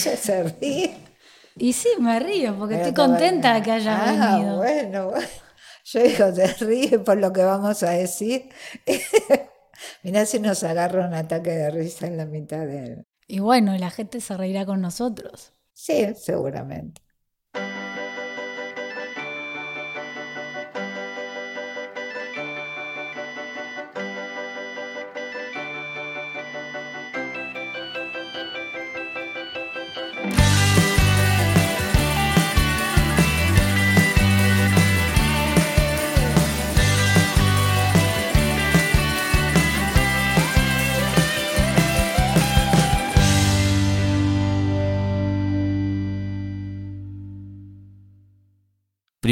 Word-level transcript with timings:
Ella 0.00 0.16
se 0.16 0.42
ríe. 0.44 0.96
Y 1.56 1.72
sí, 1.72 1.88
me 1.98 2.18
río 2.20 2.56
porque 2.58 2.76
estoy 2.76 2.94
contenta 2.94 3.54
de 3.54 3.62
que 3.62 3.70
haya 3.72 3.98
ah, 3.98 4.36
venido. 4.36 4.56
Bueno, 4.56 5.12
yo 5.84 6.02
digo, 6.02 6.32
se 6.32 6.46
ríe 6.64 6.98
por 7.00 7.18
lo 7.18 7.32
que 7.32 7.44
vamos 7.44 7.82
a 7.82 7.90
decir. 7.90 8.48
Mirá 10.02 10.26
si 10.26 10.38
nos 10.38 10.62
agarra 10.62 11.06
un 11.06 11.14
ataque 11.14 11.50
de 11.50 11.70
risa 11.70 12.06
en 12.06 12.16
la 12.16 12.26
mitad 12.26 12.66
de 12.66 12.84
él. 12.84 13.06
Y 13.26 13.40
bueno, 13.40 13.76
la 13.76 13.90
gente 13.90 14.20
se 14.20 14.36
reirá 14.36 14.64
con 14.64 14.80
nosotros. 14.80 15.52
Sí, 15.72 16.14
seguramente. 16.16 17.02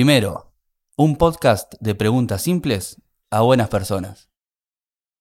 Primero, 0.08 0.54
un 0.96 1.16
podcast 1.16 1.74
de 1.80 1.94
preguntas 1.94 2.40
simples 2.40 2.96
a 3.30 3.42
buenas 3.42 3.68
personas. 3.68 4.30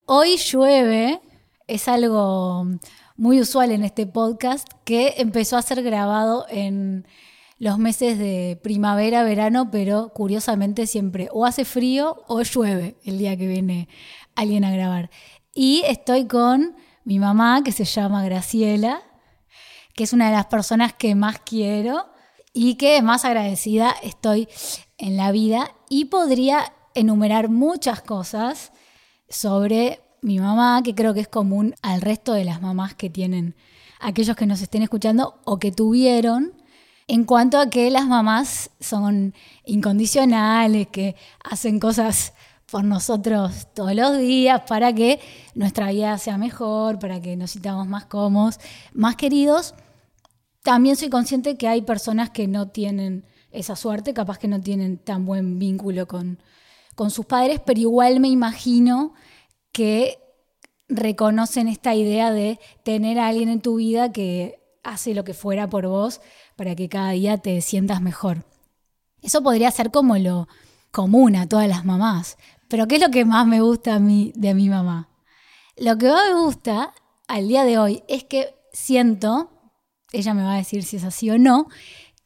Hoy 0.05 0.37
llueve, 0.37 1.19
es 1.67 1.89
algo 1.89 2.65
muy 3.17 3.41
usual 3.41 3.71
en 3.71 3.83
este 3.83 4.07
podcast 4.07 4.65
que 4.85 5.15
empezó 5.17 5.57
a 5.57 5.61
ser 5.61 5.83
grabado 5.83 6.45
en 6.47 7.05
los 7.57 7.79
meses 7.79 8.17
de 8.17 8.61
primavera, 8.63 9.25
verano, 9.25 9.71
pero 9.71 10.13
curiosamente 10.13 10.87
siempre 10.87 11.27
o 11.33 11.45
hace 11.45 11.65
frío 11.65 12.23
o 12.29 12.41
llueve 12.43 12.95
el 13.03 13.17
día 13.17 13.35
que 13.35 13.47
viene 13.47 13.89
alguien 14.35 14.63
a 14.63 14.71
grabar. 14.71 15.09
Y 15.53 15.83
estoy 15.85 16.27
con 16.27 16.77
mi 17.03 17.19
mamá, 17.19 17.61
que 17.61 17.73
se 17.73 17.83
llama 17.83 18.23
Graciela, 18.23 19.01
que 19.95 20.05
es 20.05 20.13
una 20.13 20.27
de 20.27 20.37
las 20.37 20.45
personas 20.45 20.93
que 20.93 21.13
más 21.13 21.39
quiero 21.39 22.05
y 22.57 22.73
que 22.73 23.03
más 23.03 23.23
agradecida 23.23 23.93
estoy 24.01 24.47
en 24.97 25.15
la 25.15 25.31
vida 25.31 25.75
y 25.89 26.05
podría 26.05 26.73
enumerar 26.95 27.49
muchas 27.49 28.01
cosas 28.01 28.71
sobre 29.29 29.99
mi 30.23 30.39
mamá, 30.39 30.81
que 30.83 30.95
creo 30.95 31.13
que 31.13 31.19
es 31.19 31.27
común 31.27 31.75
al 31.83 32.01
resto 32.01 32.33
de 32.33 32.45
las 32.45 32.59
mamás 32.59 32.95
que 32.95 33.11
tienen 33.11 33.55
aquellos 33.99 34.35
que 34.35 34.47
nos 34.47 34.59
estén 34.63 34.81
escuchando 34.81 35.39
o 35.45 35.59
que 35.59 35.71
tuvieron, 35.71 36.51
en 37.07 37.25
cuanto 37.25 37.59
a 37.59 37.69
que 37.69 37.91
las 37.91 38.07
mamás 38.07 38.71
son 38.79 39.35
incondicionales, 39.63 40.87
que 40.87 41.15
hacen 41.43 41.79
cosas 41.79 42.33
por 42.65 42.83
nosotros 42.83 43.67
todos 43.75 43.93
los 43.93 44.17
días 44.17 44.63
para 44.67 44.93
que 44.93 45.19
nuestra 45.53 45.91
vida 45.91 46.17
sea 46.17 46.39
mejor, 46.39 46.97
para 46.97 47.21
que 47.21 47.37
nos 47.37 47.51
sintamos 47.51 47.87
más 47.87 48.05
cómodos, 48.07 48.59
más 48.93 49.15
queridos 49.15 49.75
también 50.67 50.97
soy 50.97 51.09
consciente 51.09 51.55
que 51.55 51.69
hay 51.69 51.81
personas 51.81 52.29
que 52.29 52.45
no 52.45 52.67
tienen 52.67 53.23
esa 53.51 53.77
suerte, 53.77 54.13
capaz 54.13 54.37
que 54.37 54.49
no 54.49 54.59
tienen 54.59 54.97
tan 54.97 55.25
buen 55.25 55.59
vínculo 55.59 56.09
con, 56.09 56.43
con 56.93 57.09
sus 57.09 57.25
padres, 57.25 57.61
pero 57.65 57.79
igual 57.79 58.19
me 58.19 58.27
imagino 58.27 59.13
que 59.71 60.19
reconocen 60.89 61.69
esta 61.69 61.95
idea 61.95 62.33
de 62.33 62.59
tener 62.83 63.17
a 63.17 63.27
alguien 63.29 63.47
en 63.47 63.61
tu 63.61 63.75
vida 63.75 64.11
que 64.11 64.59
hace 64.83 65.13
lo 65.13 65.23
que 65.23 65.33
fuera 65.33 65.69
por 65.69 65.87
vos 65.87 66.19
para 66.57 66.75
que 66.75 66.89
cada 66.89 67.11
día 67.11 67.37
te 67.37 67.61
sientas 67.61 68.01
mejor. 68.01 68.43
Eso 69.21 69.41
podría 69.41 69.71
ser 69.71 69.89
como 69.89 70.17
lo 70.17 70.49
común 70.91 71.37
a 71.37 71.47
todas 71.47 71.69
las 71.69 71.85
mamás. 71.85 72.37
Pero 72.67 72.89
¿qué 72.89 72.95
es 72.95 73.01
lo 73.01 73.09
que 73.09 73.23
más 73.23 73.47
me 73.47 73.61
gusta 73.61 73.95
a 73.95 73.99
mí 73.99 74.33
de 74.35 74.53
mi 74.53 74.67
mamá? 74.67 75.07
Lo 75.77 75.97
que 75.97 76.09
más 76.09 76.29
me 76.29 76.41
gusta 76.41 76.93
al 77.29 77.47
día 77.47 77.63
de 77.63 77.77
hoy 77.77 78.03
es 78.09 78.25
que 78.25 78.53
siento 78.73 79.56
ella 80.11 80.33
me 80.33 80.43
va 80.43 80.53
a 80.53 80.57
decir 80.57 80.83
si 80.83 80.97
es 80.97 81.03
así 81.03 81.29
o 81.29 81.37
no, 81.37 81.67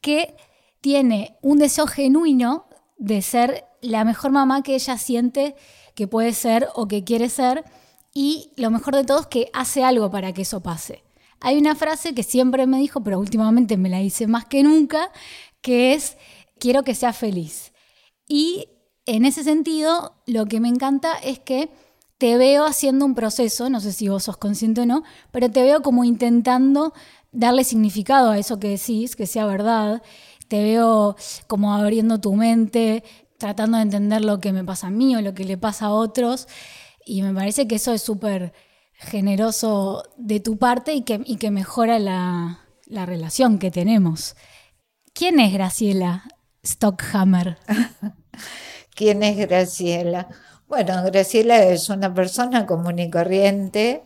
que 0.02 0.36
tiene 0.82 1.38
un 1.42 1.60
deseo 1.60 1.88
genuino 1.88 2.66
de 2.98 3.22
ser 3.22 3.66
la 3.82 4.04
mejor 4.04 4.32
mamá 4.32 4.64
que 4.64 4.76
ella 4.76 4.98
siente 4.98 5.56
que 5.96 6.08
puede 6.08 6.34
ser 6.34 6.68
o 6.76 6.88
que 6.88 7.04
quiere 7.04 7.30
ser 7.30 7.64
y 8.14 8.52
lo 8.58 8.72
mejor 8.72 8.96
de 8.96 9.04
todo 9.04 9.22
es 9.22 9.28
que 9.28 9.50
hace 9.54 9.84
algo 9.84 10.12
para 10.12 10.34
que 10.34 10.44
eso 10.44 10.62
pase. 10.62 11.04
Hay 11.40 11.58
una 11.58 11.76
frase 11.76 12.14
que 12.14 12.24
siempre 12.24 12.68
me 12.68 12.78
dijo, 12.78 13.02
pero 13.04 13.20
últimamente 13.20 13.78
me 13.78 13.90
la 13.90 14.00
dice 14.00 14.28
más 14.28 14.46
que 14.46 14.64
nunca, 14.64 15.12
que 15.62 15.94
es, 15.94 16.18
quiero 16.60 16.84
que 16.84 16.94
sea 16.94 17.14
feliz. 17.14 17.74
Y 18.28 18.70
en 19.06 19.26
ese 19.26 19.44
sentido, 19.44 20.22
lo 20.28 20.46
que 20.46 20.60
me 20.60 20.68
encanta 20.68 21.14
es 21.16 21.40
que 21.40 21.72
te 22.18 22.38
veo 22.38 22.66
haciendo 22.66 23.06
un 23.06 23.16
proceso, 23.16 23.70
no 23.70 23.80
sé 23.80 23.92
si 23.92 24.08
vos 24.08 24.26
sos 24.26 24.38
consciente 24.38 24.82
o 24.82 24.86
no, 24.86 25.04
pero 25.32 25.50
te 25.50 25.64
veo 25.64 25.82
como 25.82 26.04
intentando 26.04 26.94
darle 27.32 27.64
significado 27.64 28.32
a 28.32 28.38
eso 28.38 28.60
que 28.60 28.70
decís, 28.70 29.16
que 29.16 29.28
sea 29.28 29.46
verdad. 29.46 30.02
Te 30.48 30.62
veo 30.62 31.16
como 31.48 31.74
abriendo 31.74 32.20
tu 32.20 32.34
mente, 32.36 33.04
tratando 33.38 33.78
de 33.78 33.84
entender 33.84 34.24
lo 34.24 34.40
que 34.40 34.52
me 34.52 34.64
pasa 34.64 34.88
a 34.88 34.92
mí 34.92 35.16
o 35.16 35.22
lo 35.22 35.34
que 35.34 35.46
le 35.46 35.58
pasa 35.58 35.88
a 35.88 35.94
otros. 35.94 36.48
Y 37.06 37.22
me 37.22 37.34
parece 37.34 37.68
que 37.68 37.76
eso 37.76 37.94
es 37.94 38.02
súper 38.02 38.54
generoso 38.94 40.04
de 40.18 40.40
tu 40.40 40.58
parte 40.58 40.94
y 40.94 41.02
que, 41.02 41.52
mejora 41.52 42.00
la, 42.00 42.60
la 42.86 43.06
relación 43.06 43.58
que 43.58 43.72
tenemos. 43.72 44.36
¿Quién 45.14 45.40
es 45.40 45.54
Graciela 45.54 46.26
Stockhammer? 46.64 47.58
¿Quién 48.96 49.24
es 49.24 49.38
Graciela? 49.38 50.28
Bueno, 50.68 51.04
Graciela 51.04 51.64
es 51.64 51.90
una 51.90 52.14
persona 52.14 52.66
común 52.66 53.00
y 53.00 53.10
corriente 53.10 54.04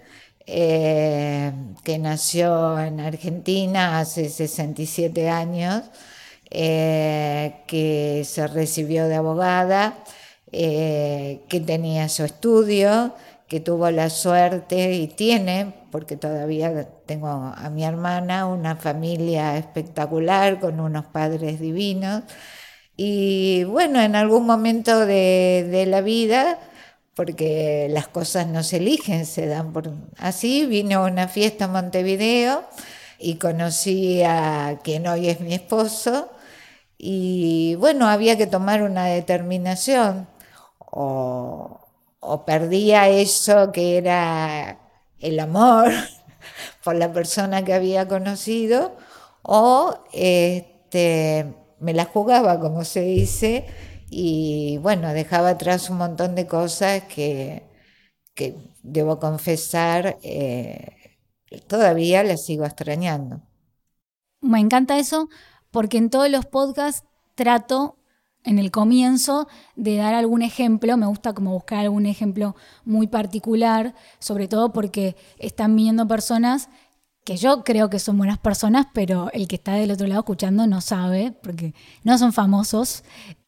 eh, 0.48 1.52
que 1.84 1.98
nació 1.98 2.80
en 2.80 3.00
Argentina 3.00 4.00
hace 4.00 4.30
67 4.30 5.30
años, 5.30 5.84
eh, 6.52 7.64
que 7.68 8.24
se 8.26 8.48
recibió 8.48 9.08
de 9.08 9.16
abogada, 9.16 10.04
eh, 10.52 11.42
que 11.50 11.60
tenía 11.62 12.10
su 12.10 12.24
estudio, 12.24 13.16
que 13.48 13.60
tuvo 13.60 13.90
la 13.92 14.10
suerte 14.10 14.94
y 14.94 15.08
tiene, 15.08 15.74
porque 15.92 16.16
todavía 16.18 16.90
tengo 17.06 17.28
a 17.28 17.70
mi 17.72 17.84
hermana, 17.84 18.48
una 18.48 18.76
familia 18.76 19.58
espectacular 19.58 20.60
con 20.60 20.80
unos 20.80 21.06
padres 21.06 21.60
divinos. 21.60 22.24
Y 22.98 23.64
bueno, 23.66 24.02
en 24.02 24.16
algún 24.16 24.46
momento 24.46 25.06
de 25.06 25.86
la 25.88 26.02
vida, 26.02 26.60
porque 27.16 27.88
las 27.90 28.08
cosas 28.08 28.48
no 28.48 28.64
se 28.64 28.78
eligen, 28.78 29.26
se 29.26 29.48
dan 29.48 29.74
por... 29.74 29.92
Así 30.18 30.66
vino 30.66 31.00
a 31.00 31.06
una 31.06 31.28
fiesta 31.28 31.66
en 31.66 31.72
Montevideo 31.72 32.64
y 33.18 33.36
conocí 33.36 34.22
a 34.24 34.80
quien 34.84 35.08
hoy 35.08 35.30
es 35.30 35.40
mi 35.40 35.54
esposo 35.54 36.30
y 36.98 37.76
bueno, 37.76 38.08
había 38.08 38.38
que 38.38 38.48
tomar 38.48 38.84
una 38.84 39.06
determinación. 39.06 40.28
O, 40.80 41.82
perdía 42.46 43.10
eso 43.10 43.72
que 43.72 43.98
era 43.98 44.80
el 45.20 45.40
amor 45.40 45.92
por 46.84 46.96
la 46.96 47.12
persona 47.14 47.64
que 47.64 47.74
había 47.74 48.08
conocido 48.08 48.96
o 49.42 50.00
este, 50.14 51.54
me 51.80 51.94
la 51.94 52.06
jugaba, 52.06 52.60
como 52.60 52.84
se 52.84 53.02
dice, 53.02 53.66
y 54.18 54.78
bueno, 54.78 55.12
dejaba 55.12 55.50
atrás 55.50 55.90
un 55.90 55.98
montón 55.98 56.36
de 56.36 56.48
cosas 56.48 57.04
que, 57.04 57.64
que 58.34 58.56
debo 58.82 59.20
confesar, 59.20 60.18
eh, 60.24 61.18
todavía 61.68 62.24
las 62.24 62.46
sigo 62.46 62.64
extrañando. 62.64 63.42
Me 64.40 64.62
encanta 64.62 64.98
eso 64.98 65.28
porque 65.70 65.98
en 65.98 66.10
todos 66.10 66.30
los 66.30 66.46
podcasts 66.46 67.06
trato 67.36 67.98
en 68.46 68.58
el 68.58 68.72
comienzo 68.72 69.50
de 69.76 69.98
dar 69.98 70.14
algún 70.14 70.44
ejemplo, 70.44 70.96
me 70.96 71.08
gusta 71.08 71.34
como 71.34 71.52
buscar 71.52 71.80
algún 71.80 72.06
ejemplo 72.06 72.56
muy 72.86 73.08
particular, 73.08 73.96
sobre 74.20 74.48
todo 74.48 74.72
porque 74.72 75.18
están 75.40 75.76
viendo 75.76 76.08
personas 76.08 76.70
que 77.26 77.36
yo 77.36 77.66
creo 77.66 77.90
que 77.90 78.00
son 78.00 78.18
buenas 78.18 78.38
personas, 78.38 78.88
pero 78.94 79.30
el 79.34 79.50
que 79.50 79.58
está 79.58 79.74
del 79.74 79.92
otro 79.92 80.08
lado 80.08 80.22
escuchando 80.22 80.68
no 80.68 80.80
sabe, 80.80 81.34
porque 81.44 81.74
no 82.06 82.18
son 82.18 82.32
famosos 82.32 83.04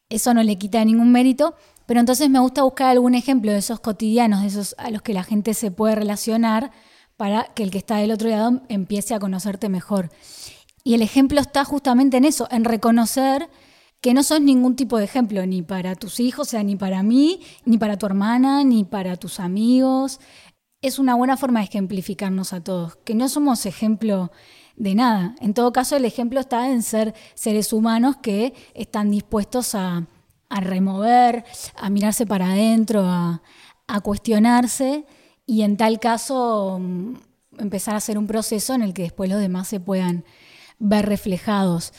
eso 0.09 0.33
no 0.33 0.43
le 0.43 0.57
quita 0.57 0.83
ningún 0.85 1.11
mérito, 1.11 1.55
pero 1.85 1.99
entonces 1.99 2.29
me 2.29 2.39
gusta 2.39 2.63
buscar 2.63 2.89
algún 2.89 3.15
ejemplo 3.15 3.51
de 3.51 3.59
esos 3.59 3.79
cotidianos, 3.79 4.41
de 4.41 4.47
esos 4.47 4.75
a 4.77 4.91
los 4.91 5.01
que 5.01 5.13
la 5.13 5.23
gente 5.23 5.53
se 5.53 5.71
puede 5.71 5.95
relacionar 5.95 6.71
para 7.15 7.45
que 7.55 7.63
el 7.63 7.71
que 7.71 7.79
está 7.79 7.97
del 7.97 8.11
otro 8.11 8.29
lado 8.29 8.61
empiece 8.69 9.13
a 9.13 9.19
conocerte 9.19 9.69
mejor. 9.69 10.11
Y 10.83 10.93
el 10.93 11.01
ejemplo 11.01 11.41
está 11.41 11.65
justamente 11.65 12.17
en 12.17 12.25
eso, 12.25 12.47
en 12.51 12.63
reconocer 12.63 13.49
que 14.01 14.13
no 14.13 14.23
sos 14.23 14.41
ningún 14.41 14.75
tipo 14.75 14.97
de 14.97 15.05
ejemplo, 15.05 15.45
ni 15.45 15.61
para 15.61 15.95
tus 15.95 16.19
hijos, 16.19 16.47
o 16.47 16.51
sea, 16.51 16.63
ni 16.63 16.75
para 16.75 17.03
mí, 17.03 17.41
ni 17.65 17.77
para 17.77 17.97
tu 17.97 18.05
hermana, 18.05 18.63
ni 18.63 18.83
para 18.83 19.17
tus 19.17 19.39
amigos. 19.39 20.19
Es 20.81 20.99
una 20.99 21.15
buena 21.15 21.35
forma 21.35 21.59
de 21.59 21.65
ejemplificarnos 21.65 22.53
a 22.53 22.63
todos, 22.63 22.97
que 22.97 23.15
no 23.15 23.27
somos 23.27 23.65
ejemplo 23.65 24.31
de 24.77 24.95
nada. 24.95 25.35
En 25.41 25.53
todo 25.53 25.73
caso, 25.73 25.97
el 25.97 26.05
ejemplo 26.05 26.39
está 26.39 26.69
en 26.69 26.83
ser 26.83 27.13
seres 27.33 27.73
humanos 27.73 28.15
que 28.21 28.53
están 28.73 29.11
dispuestos 29.11 29.75
a, 29.75 30.07
remover, 30.49 31.43
a 31.75 31.89
mirarse 31.89 32.25
para 32.25 32.51
adentro, 32.51 33.01
a, 33.03 33.41
a 33.87 34.01
cuestionarse 34.01 35.05
y 35.45 35.63
en 35.63 35.75
tal 35.75 35.99
caso 35.99 36.77
mm, 36.79 37.15
empezar 37.57 37.95
a 37.95 37.97
hacer 37.97 38.17
un 38.17 38.27
proceso 38.27 38.73
en 38.73 38.83
el 38.83 38.93
que 38.93 39.03
después 39.03 39.29
los 39.29 39.41
demás 39.41 39.67
se 39.67 39.79
puedan 39.79 40.23
ver 40.79 41.05
reflejados. 41.05 41.93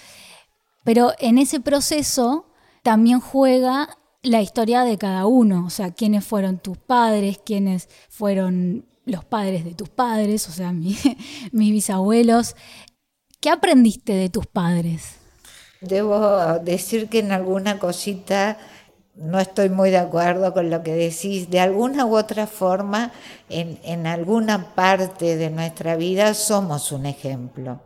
Pero 0.85 1.13
en 1.19 1.37
ese 1.39 1.61
proceso 1.61 2.47
también 2.83 3.21
juega 3.21 3.99
la 4.23 4.41
historia 4.41 4.83
de 4.83 4.99
cada 4.99 5.27
uno, 5.27 5.65
o 5.67 5.71
sea, 5.71 5.93
quiénes 5.93 6.25
fueron 6.25 6.59
tus 6.59 6.79
padres, 6.79 7.41
quiénes 7.45 7.89
fueron 8.09 8.88
los 9.09 9.25
padres 9.25 9.65
de 9.65 9.75
tus 9.75 9.89
padres, 9.89 10.49
o 10.49 10.53
sea, 10.53 10.73
mis 10.73 11.03
bisabuelos. 11.53 12.55
¿Qué 13.41 13.51
aprendiste 13.51 14.13
de 14.15 14.29
tus 14.29 14.47
padres? 14.47 15.17
Debo 15.81 16.59
decir 16.59 17.09
que 17.09 17.21
en 17.21 17.31
alguna 17.31 17.79
cosita 17.79 18.59
no 19.15 19.39
estoy 19.41 19.69
muy 19.69 19.91
de 19.91 19.99
acuerdo 19.99 20.53
con 20.53 20.71
lo 20.71 20.83
que 20.83 20.95
decís. 20.95 21.51
De 21.51 21.61
alguna 21.61 22.07
u 22.07 22.17
otra 22.17 22.47
forma, 22.47 23.13
en, 23.49 24.07
alguna 24.07 24.75
parte 24.75 25.37
de 25.37 25.51
nuestra 25.51 25.97
vida 25.97 26.35
somos 26.35 26.93
un 26.93 27.07
ejemplo. 27.07 27.81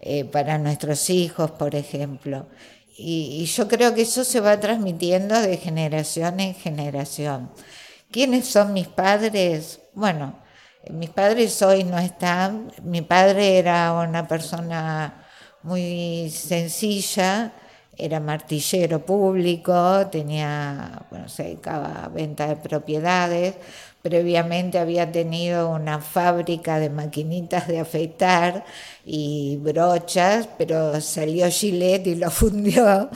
Eh, 0.00 0.24
para 0.24 0.58
nuestros 0.58 1.10
hijos, 1.10 1.52
por 1.52 1.76
ejemplo. 1.76 2.48
Y, 2.96 3.44
yo 3.46 3.68
creo 3.68 3.94
que 3.94 4.02
eso 4.02 4.24
se 4.24 4.40
va 4.40 4.58
transmitiendo 4.58 5.40
de 5.40 5.56
generación 5.56 6.40
en 6.40 6.54
generación. 6.54 7.50
¿Quiénes 8.10 8.48
son 8.48 8.72
mis 8.72 8.88
padres? 8.88 9.80
Bueno, 9.94 10.41
mis 10.90 11.10
padres 11.10 11.60
hoy 11.62 11.84
no 11.84 11.98
están. 11.98 12.72
Mi 12.82 13.02
padre 13.02 13.58
era 13.58 13.92
una 13.92 14.26
persona 14.26 15.24
muy 15.62 16.30
sencilla, 16.30 17.52
era 17.96 18.20
martillero 18.20 19.04
público, 19.04 20.06
tenía, 20.10 21.06
bueno, 21.10 21.28
se 21.28 21.44
dedicaba 21.44 22.04
a 22.04 22.08
venta 22.08 22.46
de 22.46 22.56
propiedades, 22.56 23.54
Previamente 24.02 24.80
había 24.80 25.12
tenido 25.12 25.70
una 25.70 26.00
fábrica 26.00 26.80
de 26.80 26.90
maquinitas 26.90 27.68
de 27.68 27.78
afeitar 27.78 28.64
y 29.06 29.58
brochas, 29.58 30.48
pero 30.58 31.00
salió 31.00 31.48
Gillette 31.48 32.08
y 32.08 32.14
lo 32.16 32.30
fundió. 32.32 33.10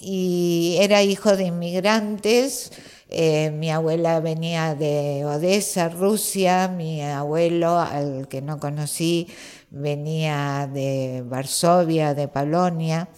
Y 0.00 0.76
era 0.80 1.02
hijo 1.02 1.34
de 1.34 1.44
inmigrantes. 1.44 2.72
Eh, 3.10 3.50
mi 3.52 3.70
abuela 3.70 4.20
venía 4.20 4.74
de 4.74 5.24
Odessa, 5.24 5.88
Rusia. 5.88 6.68
Mi 6.68 7.02
abuelo, 7.02 7.78
al 7.78 8.28
que 8.28 8.42
no 8.42 8.58
conocí, 8.58 9.28
venía 9.70 10.68
de 10.72 11.22
Varsovia, 11.26 12.14
de 12.14 12.28
Polonia. 12.28 13.08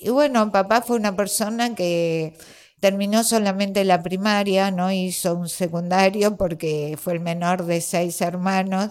Y 0.00 0.10
bueno, 0.10 0.50
papá 0.52 0.82
fue 0.82 0.96
una 0.96 1.16
persona 1.16 1.74
que 1.74 2.34
terminó 2.80 3.22
solamente 3.24 3.84
la 3.84 4.02
primaria, 4.02 4.70
no 4.72 4.90
hizo 4.90 5.34
un 5.36 5.48
secundario 5.48 6.36
porque 6.36 6.98
fue 7.00 7.12
el 7.14 7.20
menor 7.20 7.64
de 7.64 7.80
seis 7.80 8.20
hermanos 8.20 8.90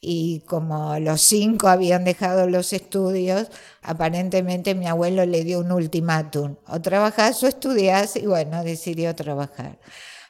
y 0.00 0.40
como 0.46 0.98
los 0.98 1.20
cinco 1.20 1.68
habían 1.68 2.04
dejado 2.04 2.48
los 2.48 2.72
estudios, 2.72 3.48
aparentemente 3.82 4.74
mi 4.74 4.86
abuelo 4.86 5.26
le 5.26 5.44
dio 5.44 5.60
un 5.60 5.72
ultimátum, 5.72 6.56
o 6.66 6.80
trabajás 6.80 7.42
o 7.42 7.46
estudiás, 7.48 8.16
y 8.16 8.26
bueno, 8.26 8.64
decidió 8.64 9.14
trabajar. 9.14 9.78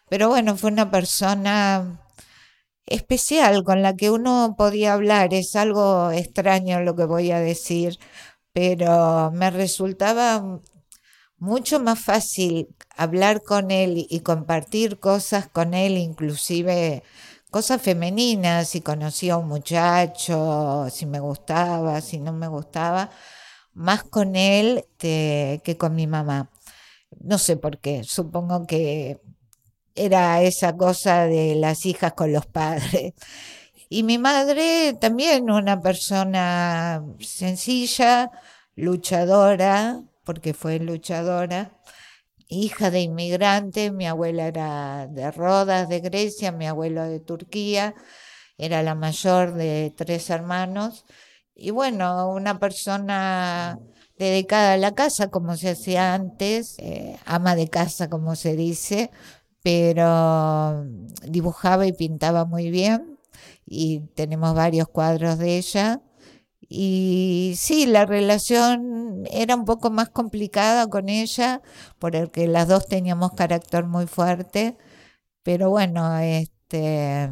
Pero 0.08 0.28
bueno, 0.28 0.56
fue 0.56 0.70
una 0.72 0.90
persona 0.90 2.00
especial 2.86 3.64
con 3.64 3.82
la 3.82 3.94
que 3.96 4.10
uno 4.10 4.54
podía 4.58 4.94
hablar, 4.94 5.34
es 5.34 5.54
algo 5.56 6.10
extraño 6.10 6.80
lo 6.82 6.96
que 6.96 7.04
voy 7.04 7.30
a 7.30 7.40
decir, 7.40 7.98
pero 8.52 9.30
me 9.32 9.50
resultaba 9.50 10.60
mucho 11.38 11.80
más 11.80 11.98
fácil 12.00 12.68
hablar 12.96 13.42
con 13.42 13.70
él 13.70 14.06
y 14.10 14.20
compartir 14.20 14.98
cosas 15.00 15.48
con 15.48 15.74
él, 15.74 15.96
inclusive 15.96 17.02
cosas 17.50 17.82
femeninas, 17.82 18.68
si 18.68 18.80
conocía 18.80 19.34
a 19.34 19.38
un 19.38 19.48
muchacho, 19.48 20.88
si 20.90 21.06
me 21.06 21.20
gustaba, 21.20 22.00
si 22.00 22.18
no 22.18 22.32
me 22.32 22.48
gustaba, 22.48 23.10
más 23.74 24.04
con 24.04 24.36
él 24.36 24.86
que 24.98 25.76
con 25.78 25.94
mi 25.94 26.06
mamá. 26.06 26.50
No 27.20 27.38
sé 27.38 27.56
por 27.56 27.78
qué, 27.78 28.04
supongo 28.04 28.66
que 28.66 29.20
era 29.94 30.42
esa 30.42 30.76
cosa 30.76 31.26
de 31.26 31.54
las 31.56 31.84
hijas 31.86 32.12
con 32.14 32.32
los 32.32 32.46
padres. 32.46 33.14
Y 33.88 34.04
mi 34.04 34.18
madre 34.18 34.94
también 35.00 35.50
una 35.50 35.80
persona 35.80 37.04
sencilla, 37.18 38.30
luchadora, 38.76 40.00
porque 40.24 40.54
fue 40.54 40.78
luchadora, 40.78 41.72
hija 42.50 42.90
de 42.90 43.00
inmigrante, 43.00 43.90
mi 43.92 44.06
abuela 44.06 44.46
era 44.46 45.06
de 45.06 45.30
Rodas, 45.30 45.88
de 45.88 46.00
Grecia, 46.00 46.52
mi 46.52 46.66
abuelo 46.66 47.04
de 47.04 47.20
Turquía, 47.20 47.94
era 48.58 48.82
la 48.82 48.94
mayor 48.94 49.54
de 49.54 49.94
tres 49.96 50.28
hermanos, 50.30 51.06
y 51.54 51.70
bueno, 51.70 52.30
una 52.30 52.58
persona 52.58 53.78
dedicada 54.18 54.74
a 54.74 54.76
la 54.76 54.94
casa, 54.94 55.30
como 55.30 55.56
se 55.56 55.70
hacía 55.70 56.14
antes, 56.14 56.76
eh, 56.78 57.18
ama 57.24 57.54
de 57.54 57.68
casa, 57.68 58.10
como 58.10 58.36
se 58.36 58.56
dice, 58.56 59.10
pero 59.62 60.84
dibujaba 61.26 61.86
y 61.86 61.92
pintaba 61.92 62.44
muy 62.44 62.70
bien, 62.70 63.18
y 63.64 64.00
tenemos 64.14 64.54
varios 64.54 64.88
cuadros 64.88 65.38
de 65.38 65.58
ella. 65.58 66.02
Y 66.72 67.54
sí, 67.56 67.84
la 67.84 68.06
relación 68.06 69.24
era 69.28 69.56
un 69.56 69.64
poco 69.64 69.90
más 69.90 70.08
complicada 70.08 70.86
con 70.86 71.08
ella, 71.08 71.62
porque 71.98 72.46
las 72.46 72.68
dos 72.68 72.86
teníamos 72.86 73.32
carácter 73.32 73.86
muy 73.86 74.06
fuerte, 74.06 74.78
pero 75.42 75.70
bueno, 75.70 76.16
este, 76.18 77.28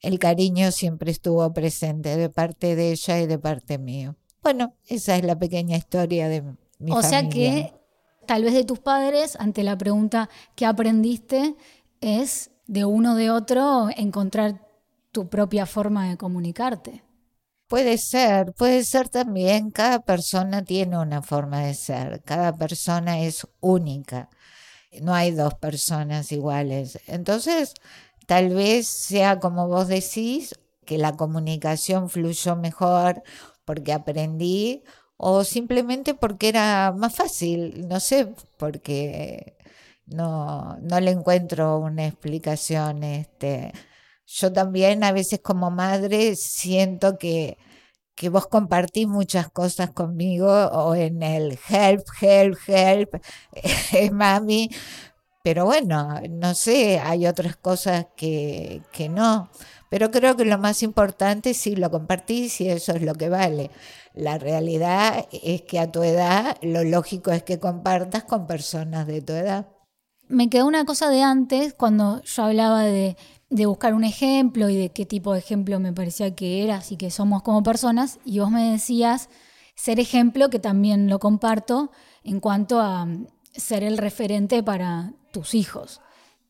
el 0.00 0.18
cariño 0.18 0.72
siempre 0.72 1.10
estuvo 1.10 1.52
presente 1.52 2.16
de 2.16 2.30
parte 2.30 2.74
de 2.74 2.92
ella 2.92 3.20
y 3.20 3.26
de 3.26 3.38
parte 3.38 3.76
mío. 3.76 4.16
Bueno, 4.42 4.74
esa 4.88 5.16
es 5.16 5.24
la 5.24 5.38
pequeña 5.38 5.76
historia 5.76 6.30
de 6.30 6.40
mi 6.40 6.92
o 6.92 6.94
familia. 6.94 6.98
O 6.98 7.02
sea 7.02 7.28
que 7.28 7.74
tal 8.26 8.42
vez 8.42 8.54
de 8.54 8.64
tus 8.64 8.78
padres, 8.78 9.36
ante 9.38 9.64
la 9.64 9.76
pregunta 9.76 10.30
¿qué 10.56 10.64
aprendiste? 10.64 11.56
es 12.00 12.50
de 12.66 12.86
uno 12.86 13.16
de 13.16 13.30
otro 13.30 13.88
encontrar 13.96 14.66
tu 15.12 15.28
propia 15.28 15.66
forma 15.66 16.08
de 16.08 16.16
comunicarte. 16.16 17.02
Puede 17.68 17.96
ser, 17.98 18.52
puede 18.52 18.84
ser 18.84 19.08
también, 19.08 19.70
cada 19.70 20.00
persona 20.00 20.62
tiene 20.62 20.98
una 20.98 21.22
forma 21.22 21.60
de 21.62 21.74
ser, 21.74 22.22
cada 22.22 22.54
persona 22.54 23.20
es 23.20 23.46
única, 23.60 24.28
no 25.00 25.14
hay 25.14 25.30
dos 25.32 25.54
personas 25.54 26.32
iguales. 26.32 26.98
Entonces, 27.06 27.74
tal 28.26 28.50
vez 28.50 28.88
sea 28.88 29.40
como 29.40 29.68
vos 29.68 29.88
decís, 29.88 30.54
que 30.84 30.98
la 30.98 31.16
comunicación 31.16 32.08
fluyó 32.10 32.56
mejor 32.56 33.22
porque 33.64 33.92
aprendí 33.92 34.82
o 35.16 35.44
simplemente 35.44 36.14
porque 36.14 36.48
era 36.48 36.92
más 36.96 37.14
fácil, 37.14 37.88
no 37.88 38.00
sé, 38.00 38.34
porque 38.58 39.56
no, 40.06 40.76
no 40.82 41.00
le 41.00 41.12
encuentro 41.12 41.78
una 41.78 42.06
explicación. 42.06 43.04
Este, 43.04 43.72
yo 44.26 44.52
también 44.52 45.04
a 45.04 45.12
veces 45.12 45.40
como 45.40 45.70
madre 45.70 46.36
siento 46.36 47.18
que, 47.18 47.58
que 48.14 48.28
vos 48.28 48.46
compartís 48.48 49.06
muchas 49.08 49.50
cosas 49.50 49.90
conmigo 49.90 50.48
o 50.50 50.94
en 50.94 51.22
el 51.22 51.58
help, 51.68 52.06
help, 52.20 52.58
help, 52.68 53.14
mami, 54.12 54.70
pero 55.42 55.64
bueno, 55.64 56.20
no 56.30 56.54
sé, 56.54 57.00
hay 57.00 57.26
otras 57.26 57.56
cosas 57.56 58.06
que, 58.16 58.82
que 58.92 59.08
no. 59.08 59.50
Pero 59.90 60.10
creo 60.10 60.36
que 60.36 60.44
lo 60.44 60.58
más 60.58 60.82
importante 60.82 61.52
sí 61.54 61.76
lo 61.76 61.90
compartís 61.90 62.60
y 62.60 62.68
eso 62.70 62.92
es 62.92 63.02
lo 63.02 63.14
que 63.14 63.28
vale. 63.28 63.70
La 64.14 64.38
realidad 64.38 65.26
es 65.32 65.62
que 65.62 65.80
a 65.80 65.90
tu 65.90 66.02
edad 66.02 66.56
lo 66.62 66.84
lógico 66.84 67.32
es 67.32 67.42
que 67.42 67.58
compartas 67.58 68.24
con 68.24 68.46
personas 68.46 69.06
de 69.06 69.20
tu 69.22 69.32
edad. 69.32 69.66
Me 70.32 70.48
quedó 70.48 70.66
una 70.66 70.86
cosa 70.86 71.10
de 71.10 71.22
antes 71.22 71.74
cuando 71.74 72.22
yo 72.22 72.44
hablaba 72.44 72.82
de 72.84 73.16
buscar 73.66 73.92
un 73.92 74.02
ejemplo 74.02 74.70
y 74.70 74.76
de 74.78 74.88
qué 74.88 75.04
tipo 75.04 75.34
de 75.34 75.40
ejemplo 75.40 75.78
me 75.78 75.92
parecía 75.92 76.34
que 76.34 76.64
eras 76.64 76.90
y 76.90 76.96
que 76.96 77.10
somos 77.10 77.42
como 77.42 77.62
personas, 77.62 78.18
y 78.24 78.38
vos 78.38 78.50
me 78.50 78.72
decías 78.72 79.28
ser 79.74 80.00
ejemplo, 80.00 80.48
que 80.48 80.58
también 80.58 81.10
lo 81.10 81.18
comparto, 81.18 81.90
en 82.24 82.40
cuanto 82.40 82.80
a 82.80 83.04
mm, 83.04 83.26
ser 83.52 83.84
el 83.84 83.98
referente 83.98 84.62
para 84.62 85.12
tus 85.34 85.54
hijos. 85.54 86.00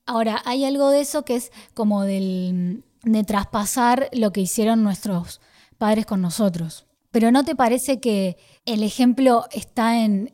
Ahora, 0.07 0.41
hay 0.45 0.65
algo 0.65 0.91
de 0.91 1.01
eso 1.01 1.25
que 1.25 1.35
es 1.35 1.51
como 1.75 2.05
del, 2.05 2.83
mm, 3.05 3.11
de 3.11 3.25
traspasar 3.25 4.09
lo 4.12 4.33
que 4.33 4.43
hicieron 4.43 4.85
nuestros 4.85 5.41
padres 5.77 6.07
con 6.07 6.21
nosotros. 6.21 6.87
Pero 7.11 7.33
¿no 7.33 7.45
te 7.45 7.57
parece 7.57 7.99
que 7.99 8.37
el 8.65 8.85
ejemplo 8.85 9.47
está 9.51 10.05
en 10.05 10.33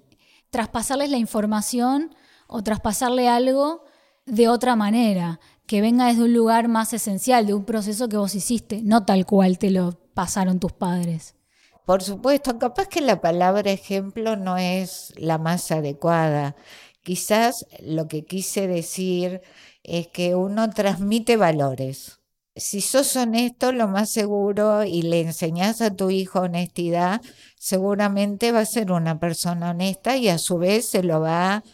traspasarles 0.50 1.08
la 1.08 1.16
información 1.16 2.14
o 2.48 2.62
traspasarle 2.62 3.28
algo 3.28 3.84
de 4.26 4.48
otra 4.48 4.74
manera? 4.74 5.38
que 5.68 5.82
venga 5.82 6.06
desde 6.06 6.22
un 6.22 6.32
lugar 6.32 6.66
más 6.66 6.94
esencial, 6.94 7.46
de 7.46 7.52
un 7.52 7.66
proceso 7.66 8.08
que 8.08 8.16
vos 8.16 8.34
hiciste, 8.34 8.80
no 8.82 9.04
tal 9.04 9.26
cual 9.26 9.58
te 9.58 9.70
lo 9.70 10.00
pasaron 10.14 10.58
tus 10.58 10.72
padres. 10.72 11.36
por 11.84 12.02
supuesto, 12.02 12.58
capaz 12.58 12.88
que 12.88 13.00
la 13.00 13.20
palabra 13.20 13.70
ejemplo 13.70 14.36
no 14.36 14.56
es 14.56 15.12
la 15.16 15.38
más 15.38 15.70
adecuada. 15.70 16.56
Quizás 17.02 17.66
lo 17.80 18.08
que 18.08 18.24
quise 18.24 18.66
decir 18.66 19.42
es 19.84 20.08
que 20.08 20.34
uno 20.34 20.68
transmite 20.70 21.36
valores. 21.36 22.18
Si 22.56 22.80
sos 22.80 23.14
honesto, 23.16 23.72
lo 23.72 23.88
más 23.88 24.10
seguro, 24.10 24.84
y 24.84 25.02
le 25.02 25.20
enseñás 25.20 25.80
a 25.80 25.94
tu 25.94 26.10
hijo 26.10 26.40
honestidad, 26.40 27.22
seguramente 27.58 28.52
va 28.52 28.60
a 28.60 28.66
ser 28.66 28.90
una 28.90 29.18
persona 29.20 29.70
honesta 29.70 30.16
y 30.16 30.28
a 30.28 30.38
su 30.38 30.58
vez 30.58 30.86
se 30.86 31.02
lo 31.02 31.20
va 31.20 31.56
a 31.56 31.64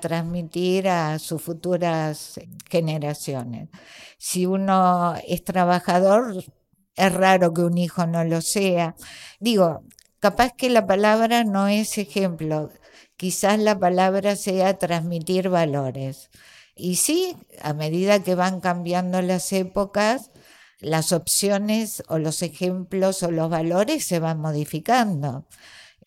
transmitir 0.00 0.88
a 0.88 1.18
sus 1.18 1.40
futuras 1.40 2.40
generaciones. 2.68 3.68
Si 4.18 4.46
uno 4.46 5.14
es 5.26 5.44
trabajador, 5.44 6.44
es 6.96 7.12
raro 7.12 7.54
que 7.54 7.62
un 7.62 7.78
hijo 7.78 8.06
no 8.06 8.24
lo 8.24 8.40
sea. 8.40 8.96
Digo, 9.38 9.82
capaz 10.18 10.52
que 10.52 10.70
la 10.70 10.86
palabra 10.86 11.44
no 11.44 11.68
es 11.68 11.98
ejemplo, 11.98 12.70
quizás 13.16 13.58
la 13.58 13.78
palabra 13.78 14.36
sea 14.36 14.78
transmitir 14.78 15.48
valores. 15.48 16.30
Y 16.74 16.96
sí, 16.96 17.36
a 17.62 17.72
medida 17.72 18.22
que 18.22 18.34
van 18.34 18.60
cambiando 18.60 19.22
las 19.22 19.52
épocas, 19.52 20.30
las 20.80 21.12
opciones 21.12 22.02
o 22.08 22.18
los 22.18 22.42
ejemplos 22.42 23.22
o 23.22 23.30
los 23.30 23.48
valores 23.48 24.04
se 24.04 24.18
van 24.18 24.38
modificando. 24.40 25.46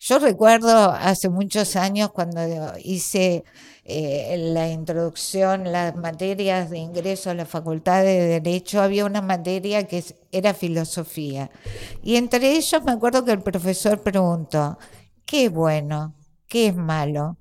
Yo 0.02 0.18
recuerdo 0.18 0.92
hace 0.92 1.28
muchos 1.28 1.76
años 1.76 2.10
cuando 2.10 2.40
hice 2.82 3.44
eh, 3.84 4.34
la 4.38 4.70
introducción, 4.70 5.70
las 5.70 5.94
materias 5.94 6.70
de 6.70 6.78
ingreso 6.78 7.28
a 7.28 7.34
la 7.34 7.44
Facultad 7.44 8.02
de 8.02 8.40
Derecho, 8.40 8.80
había 8.80 9.04
una 9.04 9.20
materia 9.20 9.86
que 9.86 10.02
era 10.32 10.54
filosofía. 10.54 11.50
Y 12.02 12.16
entre 12.16 12.56
ellos 12.56 12.82
me 12.82 12.92
acuerdo 12.92 13.26
que 13.26 13.32
el 13.32 13.42
profesor 13.42 14.00
preguntó, 14.00 14.78
¿qué 15.26 15.44
es 15.44 15.52
bueno? 15.52 16.14
¿Qué 16.48 16.68
es 16.68 16.74
malo? 16.74 17.36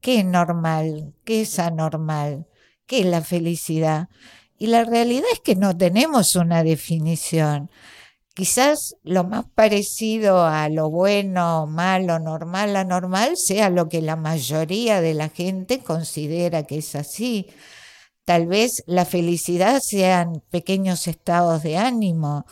¿Qué 0.00 0.20
es 0.20 0.24
normal? 0.24 1.12
¿Qué 1.24 1.40
es 1.40 1.58
anormal? 1.58 2.46
¿Qué 2.86 3.00
es 3.00 3.06
la 3.06 3.20
felicidad? 3.20 4.08
Y 4.56 4.68
la 4.68 4.84
realidad 4.84 5.26
es 5.32 5.40
que 5.40 5.56
no 5.56 5.76
tenemos 5.76 6.36
una 6.36 6.62
definición. 6.62 7.68
Quizás 8.40 8.96
lo 9.02 9.24
más 9.24 9.44
parecido 9.54 10.46
a 10.46 10.70
lo 10.70 10.88
bueno, 10.88 11.66
malo, 11.66 12.18
normal, 12.18 12.74
anormal 12.74 13.36
sea 13.36 13.68
lo 13.68 13.90
que 13.90 14.00
la 14.00 14.16
mayoría 14.16 15.02
de 15.02 15.12
la 15.12 15.28
gente 15.28 15.80
considera 15.80 16.62
que 16.62 16.78
es 16.78 16.94
así. 16.94 17.48
Tal 18.24 18.46
vez 18.46 18.82
la 18.86 19.04
felicidad 19.04 19.82
sean 19.82 20.42
pequeños 20.48 21.06
estados 21.06 21.62
de 21.62 21.76
ánimo. 21.76 22.46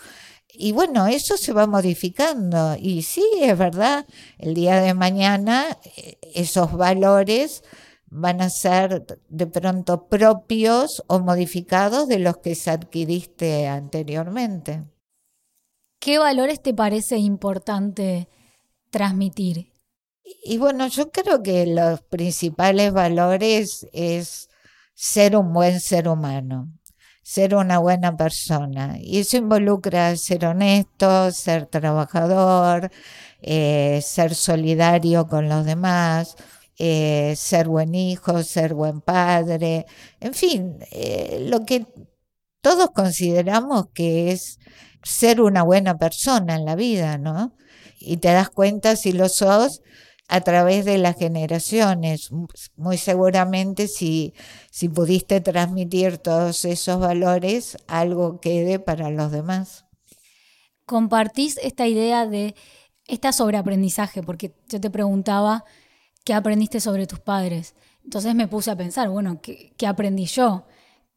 Y 0.52 0.72
bueno, 0.72 1.06
eso 1.06 1.38
se 1.38 1.54
va 1.54 1.66
modificando. 1.66 2.76
Y 2.78 3.00
sí, 3.00 3.24
es 3.40 3.56
verdad, 3.56 4.04
el 4.36 4.52
día 4.52 4.82
de 4.82 4.92
mañana 4.92 5.78
eh, 5.96 6.18
esos 6.34 6.70
valores 6.74 7.62
van 8.10 8.42
a 8.42 8.50
ser 8.50 9.06
de 9.30 9.46
pronto 9.46 10.06
propios 10.06 11.02
o 11.06 11.20
modificados 11.20 12.08
de 12.08 12.18
los 12.18 12.36
que 12.36 12.54
se 12.56 12.72
adquiriste 12.72 13.66
anteriormente. 13.68 14.82
¿Qué 16.00 16.18
valores 16.18 16.62
te 16.62 16.74
parece 16.74 17.16
importante 17.18 18.28
transmitir? 18.90 19.72
Y 20.44 20.58
bueno, 20.58 20.86
yo 20.88 21.10
creo 21.10 21.42
que 21.42 21.66
los 21.66 22.02
principales 22.02 22.92
valores 22.92 23.86
es 23.92 24.48
ser 24.94 25.36
un 25.36 25.52
buen 25.52 25.80
ser 25.80 26.08
humano, 26.08 26.72
ser 27.22 27.54
una 27.54 27.78
buena 27.78 28.16
persona. 28.16 28.96
Y 29.00 29.18
eso 29.20 29.38
involucra 29.38 30.16
ser 30.16 30.46
honesto, 30.46 31.32
ser 31.32 31.66
trabajador, 31.66 32.90
eh, 33.40 34.00
ser 34.02 34.34
solidario 34.34 35.26
con 35.26 35.48
los 35.48 35.64
demás, 35.64 36.36
eh, 36.78 37.34
ser 37.36 37.68
buen 37.68 37.94
hijo, 37.94 38.42
ser 38.44 38.74
buen 38.74 39.00
padre, 39.00 39.86
en 40.20 40.34
fin, 40.34 40.78
eh, 40.92 41.44
lo 41.48 41.64
que 41.66 41.86
todos 42.60 42.90
consideramos 42.90 43.86
que 43.94 44.30
es 44.32 44.58
ser 45.08 45.40
una 45.40 45.62
buena 45.62 45.98
persona 45.98 46.54
en 46.54 46.64
la 46.64 46.76
vida, 46.76 47.18
¿no? 47.18 47.52
Y 47.98 48.18
te 48.18 48.28
das 48.28 48.50
cuenta 48.50 48.96
si 48.96 49.12
lo 49.12 49.28
sos 49.28 49.82
a 50.28 50.40
través 50.42 50.84
de 50.84 50.98
las 50.98 51.16
generaciones. 51.16 52.30
Muy 52.76 52.98
seguramente 52.98 53.88
si, 53.88 54.34
si 54.70 54.88
pudiste 54.88 55.40
transmitir 55.40 56.18
todos 56.18 56.64
esos 56.64 57.00
valores, 57.00 57.76
algo 57.86 58.40
quede 58.40 58.78
para 58.78 59.10
los 59.10 59.32
demás. 59.32 59.84
Compartís 60.84 61.58
esta 61.62 61.86
idea 61.86 62.26
de 62.26 62.54
esta 63.06 63.32
sobreaprendizaje, 63.32 64.22
porque 64.22 64.54
yo 64.68 64.80
te 64.80 64.90
preguntaba 64.90 65.64
¿qué 66.28 66.34
aprendiste 66.34 66.78
sobre 66.78 67.06
tus 67.06 67.20
padres? 67.20 67.74
Entonces 68.04 68.34
me 68.34 68.48
puse 68.48 68.70
a 68.70 68.76
pensar, 68.76 69.08
bueno, 69.08 69.40
¿qué, 69.40 69.86
aprendí 69.86 70.26
yo? 70.26 70.66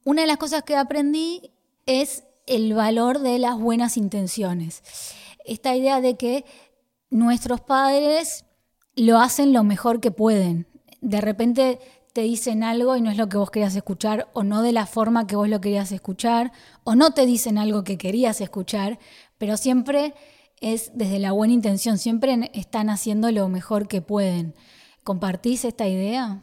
Una 0.05 0.21
de 0.21 0.27
las 0.27 0.37
cosas 0.37 0.63
que 0.63 0.77
aprendí 0.77 1.51
es 1.85 2.23
el 2.51 2.73
valor 2.73 3.19
de 3.19 3.39
las 3.39 3.57
buenas 3.57 3.95
intenciones. 3.95 4.83
Esta 5.45 5.75
idea 5.75 6.01
de 6.01 6.17
que 6.17 6.45
nuestros 7.09 7.61
padres 7.61 8.45
lo 8.95 9.19
hacen 9.19 9.53
lo 9.53 9.63
mejor 9.63 10.01
que 10.01 10.11
pueden. 10.11 10.67
De 10.99 11.21
repente 11.21 11.79
te 12.13 12.21
dicen 12.21 12.63
algo 12.63 12.97
y 12.97 13.01
no 13.01 13.09
es 13.09 13.17
lo 13.17 13.29
que 13.29 13.37
vos 13.37 13.51
querías 13.51 13.75
escuchar, 13.75 14.27
o 14.33 14.43
no 14.43 14.61
de 14.61 14.73
la 14.73 14.85
forma 14.85 15.27
que 15.27 15.37
vos 15.37 15.47
lo 15.47 15.61
querías 15.61 15.91
escuchar, 15.93 16.51
o 16.83 16.95
no 16.95 17.11
te 17.11 17.25
dicen 17.25 17.57
algo 17.57 17.83
que 17.85 17.97
querías 17.97 18.41
escuchar, 18.41 18.99
pero 19.37 19.55
siempre 19.55 20.13
es 20.59 20.91
desde 20.93 21.19
la 21.19 21.31
buena 21.31 21.53
intención, 21.53 21.97
siempre 21.97 22.51
están 22.53 22.89
haciendo 22.89 23.31
lo 23.31 23.47
mejor 23.47 23.87
que 23.87 24.01
pueden. 24.01 24.55
¿Compartís 25.03 25.63
esta 25.63 25.87
idea? 25.87 26.41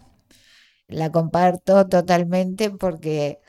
La 0.88 1.12
comparto 1.12 1.87
totalmente 1.87 2.71
porque 2.71 3.41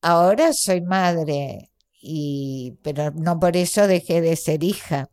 ahora 0.00 0.52
soy 0.52 0.82
madre, 0.82 1.70
y, 2.00 2.78
pero 2.82 3.10
no 3.12 3.40
por 3.40 3.56
eso 3.56 3.86
dejé 3.86 4.20
de 4.20 4.36
ser 4.36 4.64
hija. 4.64 5.10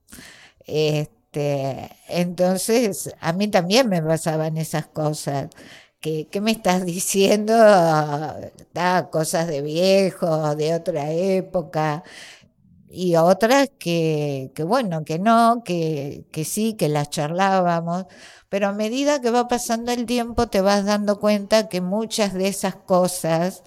Este, 0.66 1.90
entonces, 2.10 3.14
a 3.20 3.34
mí 3.34 3.48
también 3.50 3.90
me 3.90 4.02
pasaban 4.02 4.58
esas 4.58 4.88
cosas. 4.88 5.50
¿Qué, 6.02 6.28
me 6.42 6.52
estás 6.52 6.86
diciendo? 6.86 7.54
Da 8.74 9.10
cosas 9.10 9.48
de 9.48 9.62
viejo, 9.62 10.56
de 10.56 10.76
otra 10.76 11.12
época 11.12 12.04
y 12.90 13.16
otras 13.16 13.70
que, 13.80 14.52
que 14.56 14.64
bueno, 14.64 15.04
que 15.06 15.20
no, 15.20 15.64
que, 15.66 16.26
que, 16.32 16.46
sí, 16.46 16.76
que 16.76 16.90
las 16.90 17.10
charlábamos, 17.10 18.06
pero 18.50 18.68
a 18.68 18.74
medida 18.74 19.22
que 19.22 19.32
va 19.32 19.48
pasando 19.48 19.92
el 19.92 20.06
tiempo 20.06 20.48
te 20.48 20.62
vas 20.62 20.86
dando 20.86 21.20
cuenta 21.20 21.70
que 21.70 21.82
muchas 21.82 22.34
de 22.34 22.48
esas 22.50 22.76
cosas 22.76 23.64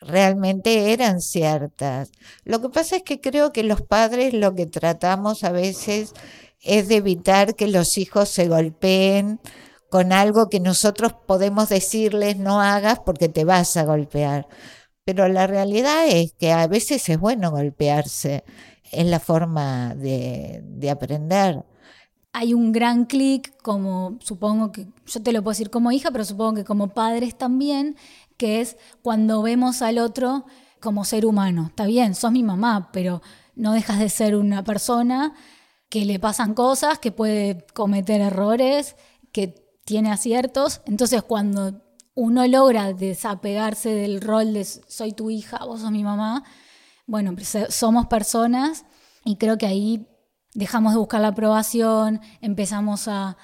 realmente 0.00 0.92
eran 0.92 1.20
ciertas. 1.20 2.10
Lo 2.44 2.60
que 2.60 2.68
pasa 2.68 2.96
es 2.96 3.02
que 3.02 3.20
creo 3.20 3.52
que 3.52 3.62
los 3.62 3.82
padres 3.82 4.34
lo 4.34 4.54
que 4.54 4.66
tratamos 4.66 5.44
a 5.44 5.52
veces 5.52 6.14
es 6.62 6.88
de 6.88 6.96
evitar 6.96 7.54
que 7.54 7.68
los 7.68 7.98
hijos 7.98 8.28
se 8.28 8.48
golpeen 8.48 9.40
con 9.90 10.12
algo 10.12 10.48
que 10.48 10.60
nosotros 10.60 11.14
podemos 11.26 11.68
decirles 11.68 12.36
no 12.36 12.60
hagas 12.60 13.00
porque 13.00 13.28
te 13.28 13.44
vas 13.44 13.76
a 13.76 13.84
golpear. 13.84 14.48
Pero 15.04 15.28
la 15.28 15.46
realidad 15.46 16.06
es 16.06 16.32
que 16.34 16.52
a 16.52 16.66
veces 16.66 17.08
es 17.08 17.18
bueno 17.18 17.50
golpearse, 17.50 18.44
es 18.92 19.06
la 19.06 19.20
forma 19.20 19.94
de, 19.96 20.60
de 20.64 20.90
aprender 20.90 21.64
hay 22.32 22.54
un 22.54 22.72
gran 22.72 23.06
clic, 23.06 23.52
como 23.62 24.18
supongo 24.20 24.72
que, 24.72 24.86
yo 25.06 25.22
te 25.22 25.32
lo 25.32 25.42
puedo 25.42 25.52
decir 25.52 25.70
como 25.70 25.90
hija, 25.92 26.10
pero 26.10 26.24
supongo 26.24 26.54
que 26.54 26.64
como 26.64 26.88
padres 26.88 27.36
también, 27.36 27.96
que 28.40 28.62
es 28.62 28.78
cuando 29.02 29.42
vemos 29.42 29.82
al 29.82 29.98
otro 29.98 30.46
como 30.80 31.04
ser 31.04 31.26
humano. 31.26 31.66
Está 31.66 31.84
bien, 31.84 32.14
sos 32.14 32.32
mi 32.32 32.42
mamá, 32.42 32.88
pero 32.90 33.20
no 33.54 33.74
dejas 33.74 33.98
de 33.98 34.08
ser 34.08 34.34
una 34.34 34.64
persona 34.64 35.34
que 35.90 36.06
le 36.06 36.18
pasan 36.18 36.54
cosas, 36.54 36.98
que 36.98 37.12
puede 37.12 37.66
cometer 37.74 38.22
errores, 38.22 38.96
que 39.30 39.48
tiene 39.84 40.10
aciertos. 40.10 40.80
Entonces 40.86 41.22
cuando 41.22 41.82
uno 42.14 42.46
logra 42.46 42.94
desapegarse 42.94 43.90
del 43.90 44.22
rol 44.22 44.54
de 44.54 44.64
soy 44.64 45.12
tu 45.12 45.28
hija, 45.28 45.62
vos 45.66 45.82
sos 45.82 45.90
mi 45.90 46.02
mamá, 46.02 46.42
bueno, 47.06 47.34
pues, 47.34 47.54
somos 47.68 48.06
personas 48.06 48.86
y 49.22 49.36
creo 49.36 49.58
que 49.58 49.66
ahí 49.66 50.08
dejamos 50.54 50.94
de 50.94 50.98
buscar 50.98 51.20
la 51.20 51.28
aprobación, 51.28 52.22
empezamos 52.40 53.06
a, 53.06 53.36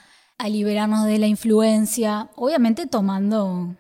liberarnos 0.49 1.05
de 1.05 1.19
la 1.19 1.27
influencia, 1.27 2.31
obviamente 2.37 2.87
tomando 2.87 3.75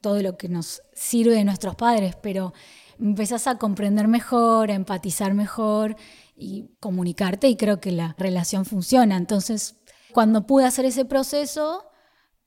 todo 0.00 0.22
lo 0.22 0.36
que 0.36 0.48
nos 0.48 0.82
sirve 0.92 1.34
de 1.34 1.44
nuestros 1.44 1.76
padres, 1.76 2.16
pero 2.20 2.52
empezás 2.98 3.46
a 3.46 3.58
comprender 3.58 4.08
mejor, 4.08 4.70
a 4.70 4.74
empatizar 4.74 5.34
mejor 5.34 5.96
y 6.36 6.70
comunicarte 6.80 7.48
y 7.48 7.56
creo 7.56 7.80
que 7.80 7.92
la 7.92 8.14
relación 8.18 8.64
funciona. 8.64 9.16
Entonces, 9.16 9.76
cuando 10.12 10.46
pude 10.46 10.64
hacer 10.64 10.84
ese 10.84 11.04
proceso, 11.04 11.84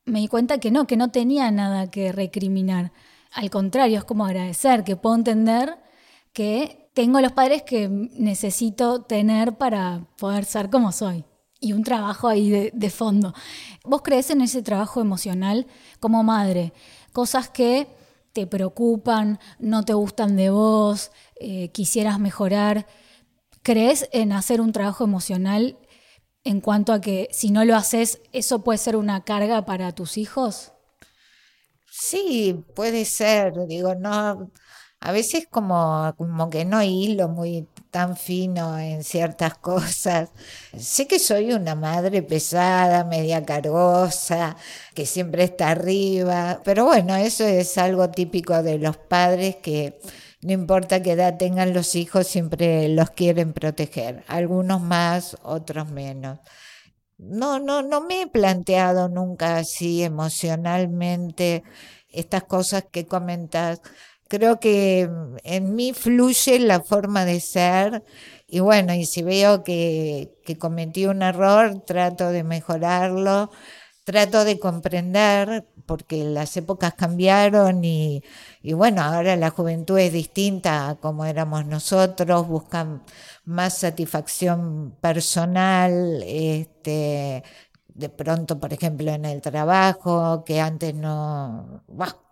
me 0.06 0.20
di 0.20 0.28
cuenta 0.28 0.60
que 0.60 0.72
no, 0.72 0.86
que 0.86 0.98
no 0.98 1.10
tenía 1.12 1.50
nada 1.52 1.90
que 1.90 2.12
recriminar. 2.12 2.92
Al 3.32 3.50
contrario, 3.50 3.98
es 4.00 4.04
como 4.04 4.26
agradecer, 4.26 4.84
que 4.84 4.96
puedo 4.96 5.16
entender 5.16 5.78
que 6.34 6.90
tengo 6.94 7.22
los 7.22 7.32
padres 7.32 7.64
que 7.64 7.88
necesito 7.90 9.04
tener 9.04 9.58
para 9.58 10.08
poder 10.18 10.46
ser 10.46 10.70
como 10.70 10.92
soy. 10.92 11.26
y 11.60 11.72
un 11.72 11.86
trabajo 11.86 12.28
ahí 12.28 12.50
de, 12.50 12.72
de 12.74 12.90
fondo. 12.90 13.34
¿Vos 13.86 14.02
crees 14.02 14.30
en 14.30 14.42
ese 14.42 14.62
trabajo 14.62 15.00
emocional 15.00 15.66
como 16.02 16.22
madre? 16.22 16.74
Cosas 17.14 17.50
que 17.50 17.88
te 18.34 18.48
preocupan, 18.48 19.40
no 19.60 19.86
te 19.86 19.94
gustan 19.94 20.36
de 20.36 20.50
vos, 20.50 21.12
eh, 21.40 21.70
quisieras 21.70 22.20
mejorar. 22.20 22.88
¿Crees 23.62 24.10
en 24.12 24.34
hacer 24.34 24.60
un 24.60 24.74
trabajo 24.74 25.06
emocional 25.06 25.78
en 26.44 26.60
cuanto 26.60 26.92
a 26.92 27.00
que 27.00 27.30
si 27.32 27.52
no 27.52 27.64
lo 27.64 27.76
haces, 27.76 28.22
eso 28.34 28.64
puede 28.64 28.80
ser 28.80 28.98
una 28.98 29.24
carga 29.24 29.66
para 29.66 29.94
tus 29.94 30.18
hijos? 30.18 30.74
Sí, 31.90 32.66
puede 32.76 33.06
ser. 33.06 33.54
Digo, 33.68 33.96
no, 33.96 34.52
a 35.00 35.12
veces 35.12 35.48
como, 35.50 36.14
como 36.18 36.50
que 36.50 36.66
no 36.66 36.82
hilo 36.82 37.30
muy 37.30 37.68
tan 37.94 38.18
fino 38.18 38.80
en 38.80 39.04
ciertas 39.04 39.54
cosas. 39.70 40.30
Sé 40.78 41.08
que 41.08 41.20
soy 41.20 41.54
una 41.54 41.76
madre 41.76 42.24
pesada, 42.24 43.06
media 43.06 43.46
cargosa, 43.46 44.58
que 44.96 45.06
siempre 45.06 45.44
está 45.44 45.70
arriba, 45.70 46.62
pero 46.66 46.86
bueno, 46.86 47.16
eso 47.16 47.46
es 47.46 47.78
algo 47.78 48.10
típico 48.10 48.64
de 48.64 48.80
los 48.80 48.98
padres 48.98 49.58
que 49.58 50.00
no 50.42 50.54
importa 50.54 51.04
qué 51.04 51.12
edad 51.12 51.38
tengan 51.38 51.74
los 51.74 51.96
hijos, 51.96 52.28
siempre 52.28 52.90
los 52.90 53.12
quieren 53.12 53.54
proteger, 53.54 54.24
algunos 54.28 54.82
más, 54.82 55.38
otros 55.44 55.90
menos. 55.92 56.40
No, 57.18 57.60
no, 57.60 57.84
no 57.84 58.02
me 58.02 58.24
he 58.24 58.28
planteado 58.28 59.08
nunca 59.08 59.58
así 59.58 60.04
emocionalmente 60.04 61.64
estas 62.10 62.44
cosas 62.44 62.86
que 62.92 63.06
comentas 63.06 63.82
creo 64.34 64.60
que 64.60 65.10
en 65.44 65.76
mí 65.76 65.94
fluye 65.94 66.60
la 66.60 66.82
forma 66.82 67.24
de 67.24 67.40
ser. 67.40 68.04
Y 68.48 68.62
bueno, 68.62 68.94
y 68.96 69.06
si 69.06 69.22
veo 69.22 69.64
que, 69.64 70.40
que 70.44 70.58
cometí 70.58 71.06
un 71.06 71.22
error, 71.22 71.84
trato 71.86 72.30
de 72.32 72.44
mejorarlo, 72.44 73.52
trato 74.04 74.44
de 74.44 74.60
comprender, 74.60 75.68
porque 75.86 76.24
las 76.24 76.58
épocas 76.58 76.96
cambiaron 76.96 77.84
y, 77.86 78.24
y, 78.64 78.74
bueno, 78.74 79.04
ahora 79.04 79.36
la 79.36 79.52
juventud 79.52 80.00
es 80.00 80.12
distinta 80.14 80.90
a 80.90 80.96
como 80.96 81.26
éramos 81.26 81.66
nosotros, 81.68 82.48
buscan 82.48 83.04
más 83.46 83.78
satisfacción 83.80 84.98
personal, 85.02 86.24
este, 86.26 87.44
de 87.96 88.10
pronto, 88.10 88.60
por 88.60 88.74
ejemplo, 88.74 89.12
en 89.12 89.26
el 89.26 89.42
trabajo, 89.42 90.44
que 90.46 90.60
antes 90.60 90.96
no, 90.96 91.84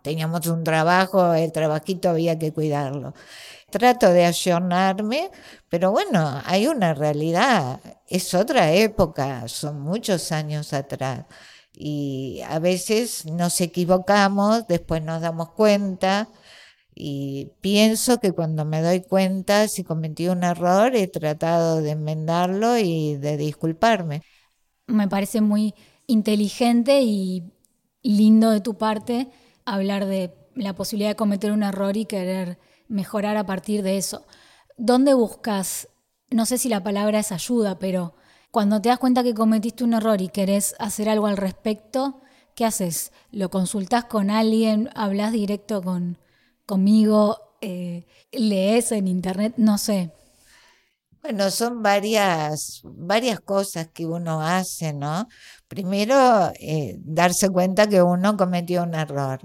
teníamos 0.02 0.46
un 0.46 0.64
trabajo, 0.64 1.34
el 1.34 1.52
trabajito 1.52 2.10
había 2.10 2.38
que 2.38 2.52
cuidarlo. 2.52 3.14
Trato 3.70 4.10
de 4.12 4.26
ayornarme, 4.26 5.30
pero 5.68 5.92
bueno, 5.92 6.42
hay 6.46 6.66
una 6.66 6.94
realidad, 6.94 7.80
es 8.08 8.34
otra 8.34 8.72
época, 8.72 9.48
son 9.48 9.80
muchos 9.80 10.32
años 10.32 10.72
atrás. 10.72 11.26
Y 11.74 12.42
a 12.48 12.58
veces 12.58 13.26
nos 13.26 13.60
equivocamos, 13.60 14.66
después 14.68 15.02
nos 15.02 15.22
damos 15.22 15.50
cuenta, 15.52 16.28
y 16.94 17.52
pienso 17.60 18.20
que 18.20 18.32
cuando 18.32 18.64
me 18.64 18.82
doy 18.82 19.02
cuenta 19.02 19.68
si 19.68 19.84
cometí 19.84 20.28
un 20.28 20.44
error, 20.44 20.94
he 20.96 21.08
tratado 21.08 21.80
de 21.82 21.92
enmendarlo 21.92 22.78
y 22.78 23.16
de 23.16 23.36
disculparme 23.36 24.22
me 24.92 25.08
parece 25.08 25.40
muy 25.40 25.74
inteligente 26.06 27.02
y 27.02 27.44
lindo 28.02 28.50
de 28.50 28.60
tu 28.60 28.74
parte 28.74 29.28
hablar 29.64 30.06
de 30.06 30.34
la 30.54 30.74
posibilidad 30.74 31.10
de 31.10 31.16
cometer 31.16 31.52
un 31.52 31.62
error 31.62 31.96
y 31.96 32.04
querer 32.04 32.58
mejorar 32.88 33.36
a 33.36 33.46
partir 33.46 33.82
de 33.82 33.96
eso. 33.96 34.26
¿Dónde 34.76 35.14
buscas, 35.14 35.88
no 36.30 36.46
sé 36.46 36.58
si 36.58 36.68
la 36.68 36.82
palabra 36.82 37.20
es 37.20 37.32
ayuda, 37.32 37.78
pero 37.78 38.14
cuando 38.50 38.82
te 38.82 38.88
das 38.90 38.98
cuenta 38.98 39.22
que 39.22 39.34
cometiste 39.34 39.84
un 39.84 39.94
error 39.94 40.20
y 40.20 40.28
querés 40.28 40.74
hacer 40.78 41.08
algo 41.08 41.26
al 41.26 41.36
respecto, 41.36 42.20
¿qué 42.54 42.64
haces? 42.64 43.12
¿Lo 43.30 43.50
consultas 43.50 44.04
con 44.04 44.30
alguien? 44.30 44.90
¿Hablas 44.94 45.32
directo 45.32 45.82
con, 45.82 46.18
conmigo? 46.66 47.56
Eh, 47.60 48.06
¿Lees 48.32 48.92
en 48.92 49.08
internet? 49.08 49.54
No 49.56 49.78
sé. 49.78 50.12
Bueno, 51.22 51.50
son 51.52 51.82
varias, 51.82 52.80
varias 52.84 53.38
cosas 53.40 53.88
que 53.88 54.06
uno 54.06 54.42
hace, 54.42 54.92
¿no? 54.92 55.28
Primero, 55.68 56.14
eh, 56.58 56.96
darse 56.98 57.48
cuenta 57.48 57.88
que 57.88 58.02
uno 58.02 58.36
cometió 58.36 58.82
un 58.82 58.94
error. 58.94 59.40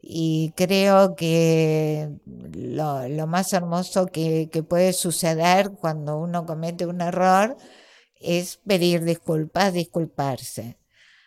Y 0.00 0.52
creo 0.56 1.16
que 1.16 2.10
lo, 2.24 3.08
lo 3.08 3.26
más 3.26 3.52
hermoso 3.52 4.06
que, 4.06 4.48
que, 4.52 4.62
puede 4.62 4.92
suceder 4.92 5.72
cuando 5.72 6.18
uno 6.18 6.46
comete 6.46 6.86
un 6.86 7.00
error 7.00 7.56
es 8.20 8.58
pedir 8.66 9.04
disculpas, 9.04 9.72
disculparse. 9.72 10.78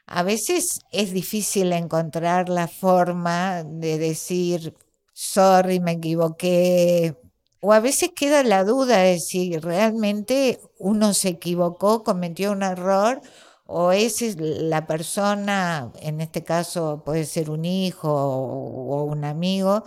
A 0.08 0.24
veces 0.24 0.82
es 0.92 1.14
difícil 1.14 1.74
encontrar 1.74 2.50
la 2.50 2.68
forma 2.68 3.64
de 3.66 3.98
decir, 4.00 4.76
sorry, 5.14 5.80
me 5.80 5.94
equivoqué, 5.94 7.16
o 7.62 7.74
a 7.74 7.80
veces 7.80 8.12
queda 8.16 8.44
la 8.44 8.64
duda 8.64 8.98
de 9.00 9.20
si 9.20 9.58
realmente 9.58 10.60
uno 10.80 11.14
se 11.14 11.30
equivocó, 11.30 12.04
cometió 12.04 12.52
un 12.52 12.64
error, 12.64 13.22
o 13.66 13.92
es 13.94 14.36
la 14.38 14.86
persona, 14.86 15.92
en 16.02 16.20
este 16.22 16.44
caso 16.44 17.04
puede 17.06 17.24
ser 17.26 17.50
un 17.50 17.64
hijo 17.64 18.12
o 18.12 19.04
un 19.06 19.24
amigo, 19.24 19.84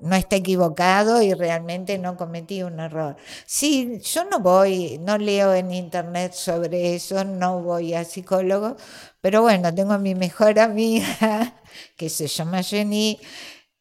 no 0.00 0.16
está 0.16 0.36
equivocado 0.36 1.22
y 1.22 1.34
realmente 1.34 1.98
no 1.98 2.16
cometí 2.16 2.62
un 2.62 2.80
error. 2.80 3.16
Sí, 3.46 4.00
yo 4.02 4.24
no 4.24 4.40
voy, 4.40 4.98
no 4.98 5.18
leo 5.18 5.54
en 5.54 5.72
internet 5.72 6.32
sobre 6.34 6.94
eso, 6.94 7.24
no 7.24 7.62
voy 7.62 7.94
a 7.94 8.04
psicólogo, 8.04 8.76
pero 9.20 9.42
bueno, 9.42 9.74
tengo 9.74 9.92
a 9.94 9.98
mi 9.98 10.14
mejor 10.14 10.58
amiga 10.60 11.54
que 11.96 12.08
se 12.10 12.26
llama 12.26 12.62
Jenny 12.62 13.18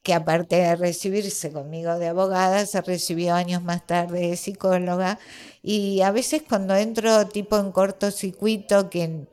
que 0.04 0.14
aparte 0.14 0.58
de 0.58 0.76
recibirse 0.76 1.52
conmigo 1.52 1.98
de 1.98 2.10
abogada, 2.10 2.66
se 2.66 2.82
recibió 2.82 3.36
años 3.36 3.64
más 3.64 3.88
tarde 3.88 4.30
de 4.30 4.38
psicóloga. 4.38 5.20
Y 5.62 6.02
a 6.02 6.12
veces 6.12 6.44
cuando 6.48 6.76
entro 6.76 7.28
tipo 7.28 7.58
en 7.58 7.72
cortocircuito, 7.72 8.90
que, 8.90 9.28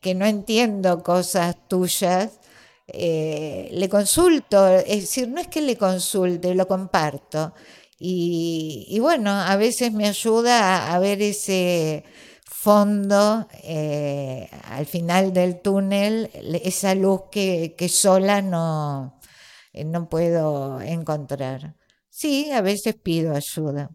que 0.00 0.14
no 0.14 0.26
entiendo 0.26 1.02
cosas 1.02 1.56
tuyas, 1.68 2.40
eh, 2.88 3.70
le 3.72 3.88
consulto, 3.88 4.68
es 4.68 5.02
decir, 5.02 5.28
no 5.28 5.40
es 5.40 5.48
que 5.48 5.62
le 5.62 5.76
consulte, 5.76 6.54
lo 6.54 6.68
comparto. 6.68 7.54
Y, 7.98 8.86
y 8.88 8.98
bueno, 9.00 9.30
a 9.30 9.56
veces 9.56 9.92
me 9.92 10.08
ayuda 10.08 10.92
a, 10.94 10.98
ver 10.98 11.22
ese 11.22 12.04
fondo 12.44 13.48
eh, 13.62 14.48
al 14.70 14.86
final 14.86 15.32
del 15.32 15.60
túnel, 15.60 16.30
esa 16.64 16.94
luz 16.94 17.22
que, 17.30 17.74
sola 17.88 18.42
no, 18.42 19.18
no 19.84 20.08
puedo 20.08 20.80
encontrar. 20.80 21.74
Sí, 22.08 22.52
a 22.52 22.60
veces 22.60 22.94
pido 22.94 23.34
ayuda. 23.34 23.90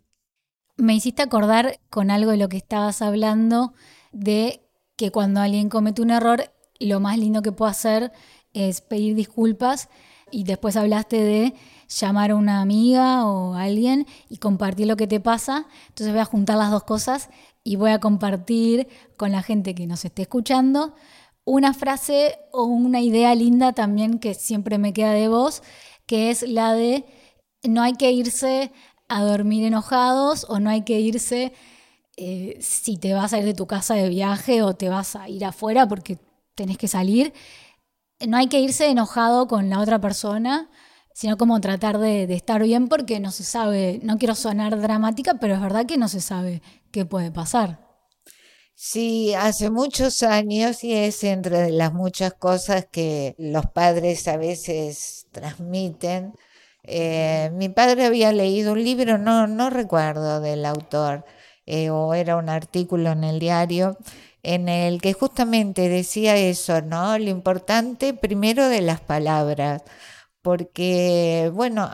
Me 0.75 0.95
hiciste 0.95 1.21
acordar 1.21 1.79
con 1.89 2.11
algo 2.11 2.31
de 2.31 2.37
lo 2.37 2.49
que 2.49 2.57
estabas 2.57 3.01
hablando, 3.01 3.73
de 4.11 4.61
que 4.95 5.11
cuando 5.11 5.39
alguien 5.39 5.69
comete 5.69 6.01
un 6.01 6.09
error, 6.09 6.51
lo 6.79 6.99
más 6.99 7.17
lindo 7.17 7.41
que 7.41 7.51
puedo 7.51 7.71
hacer 7.71 8.11
es 8.53 8.81
pedir 8.81 9.15
disculpas 9.15 9.89
y 10.31 10.43
después 10.43 10.75
hablaste 10.75 11.21
de 11.21 11.53
llamar 11.87 12.31
a 12.31 12.35
una 12.35 12.61
amiga 12.61 13.25
o 13.25 13.53
a 13.53 13.63
alguien 13.63 14.05
y 14.29 14.37
compartir 14.37 14.87
lo 14.87 14.97
que 14.97 15.07
te 15.07 15.19
pasa. 15.19 15.67
Entonces 15.87 16.11
voy 16.11 16.21
a 16.21 16.25
juntar 16.25 16.57
las 16.57 16.71
dos 16.71 16.83
cosas 16.83 17.29
y 17.63 17.75
voy 17.75 17.91
a 17.91 17.99
compartir 17.99 18.87
con 19.17 19.31
la 19.31 19.43
gente 19.43 19.75
que 19.75 19.87
nos 19.87 20.05
esté 20.05 20.23
escuchando 20.23 20.93
una 21.49 21.73
frase 21.73 22.37
o 22.51 22.63
una 22.63 23.01
idea 23.01 23.33
linda 23.33 23.73
también 23.73 24.19
que 24.19 24.35
siempre 24.35 24.77
me 24.77 24.93
queda 24.93 25.13
de 25.13 25.27
vos, 25.29 25.63
que 26.05 26.29
es 26.29 26.43
la 26.43 26.73
de 26.73 27.05
no 27.63 27.81
hay 27.81 27.93
que 27.93 28.11
irse 28.11 28.71
a 29.07 29.23
dormir 29.23 29.65
enojados 29.65 30.45
o 30.47 30.59
no 30.59 30.69
hay 30.69 30.83
que 30.83 30.99
irse 30.99 31.51
eh, 32.17 32.57
si 32.61 32.97
te 32.97 33.13
vas 33.13 33.33
a 33.33 33.39
ir 33.39 33.45
de 33.45 33.55
tu 33.55 33.65
casa 33.65 33.95
de 33.95 34.09
viaje 34.09 34.61
o 34.61 34.75
te 34.75 34.89
vas 34.89 35.15
a 35.15 35.27
ir 35.27 35.43
afuera 35.43 35.87
porque 35.87 36.19
tenés 36.53 36.77
que 36.77 36.87
salir. 36.87 37.33
No 38.27 38.37
hay 38.37 38.47
que 38.47 38.59
irse 38.59 38.87
enojado 38.87 39.47
con 39.47 39.69
la 39.69 39.79
otra 39.79 39.99
persona, 39.99 40.69
sino 41.13 41.37
como 41.37 41.59
tratar 41.61 41.97
de, 41.97 42.27
de 42.27 42.35
estar 42.35 42.61
bien 42.61 42.87
porque 42.89 43.19
no 43.19 43.31
se 43.31 43.43
sabe, 43.43 43.99
no 44.03 44.19
quiero 44.19 44.35
sonar 44.35 44.79
dramática, 44.79 45.35
pero 45.35 45.55
es 45.55 45.61
verdad 45.61 45.87
que 45.87 45.97
no 45.97 46.09
se 46.09 46.21
sabe 46.21 46.61
qué 46.91 47.05
puede 47.05 47.31
pasar. 47.31 47.88
Sí, 48.81 49.33
hace 49.35 49.69
muchos 49.69 50.23
años 50.23 50.85
y 50.85 50.93
es 50.93 51.25
entre 51.25 51.69
las 51.69 51.91
muchas 51.93 52.33
cosas 52.33 52.85
que 52.89 53.35
los 53.37 53.65
padres 53.67 54.25
a 54.29 54.37
veces 54.37 55.27
transmiten. 55.33 56.33
Eh, 56.83 57.51
mi 57.55 57.67
padre 57.67 58.05
había 58.05 58.31
leído 58.31 58.71
un 58.73 58.81
libro, 58.83 59.17
no, 59.17 59.47
no 59.47 59.69
recuerdo 59.69 60.39
del 60.39 60.65
autor, 60.65 61.25
eh, 61.65 61.89
o 61.89 62.13
era 62.13 62.37
un 62.37 62.47
artículo 62.47 63.11
en 63.11 63.25
el 63.25 63.39
diario, 63.39 63.97
en 64.43 64.69
el 64.69 65.01
que 65.01 65.11
justamente 65.11 65.89
decía 65.89 66.37
eso, 66.37 66.81
¿no? 66.81 67.17
Lo 67.19 67.29
importante 67.29 68.13
primero 68.13 68.69
de 68.69 68.81
las 68.81 69.01
palabras, 69.01 69.83
porque, 70.41 71.51
bueno, 71.53 71.89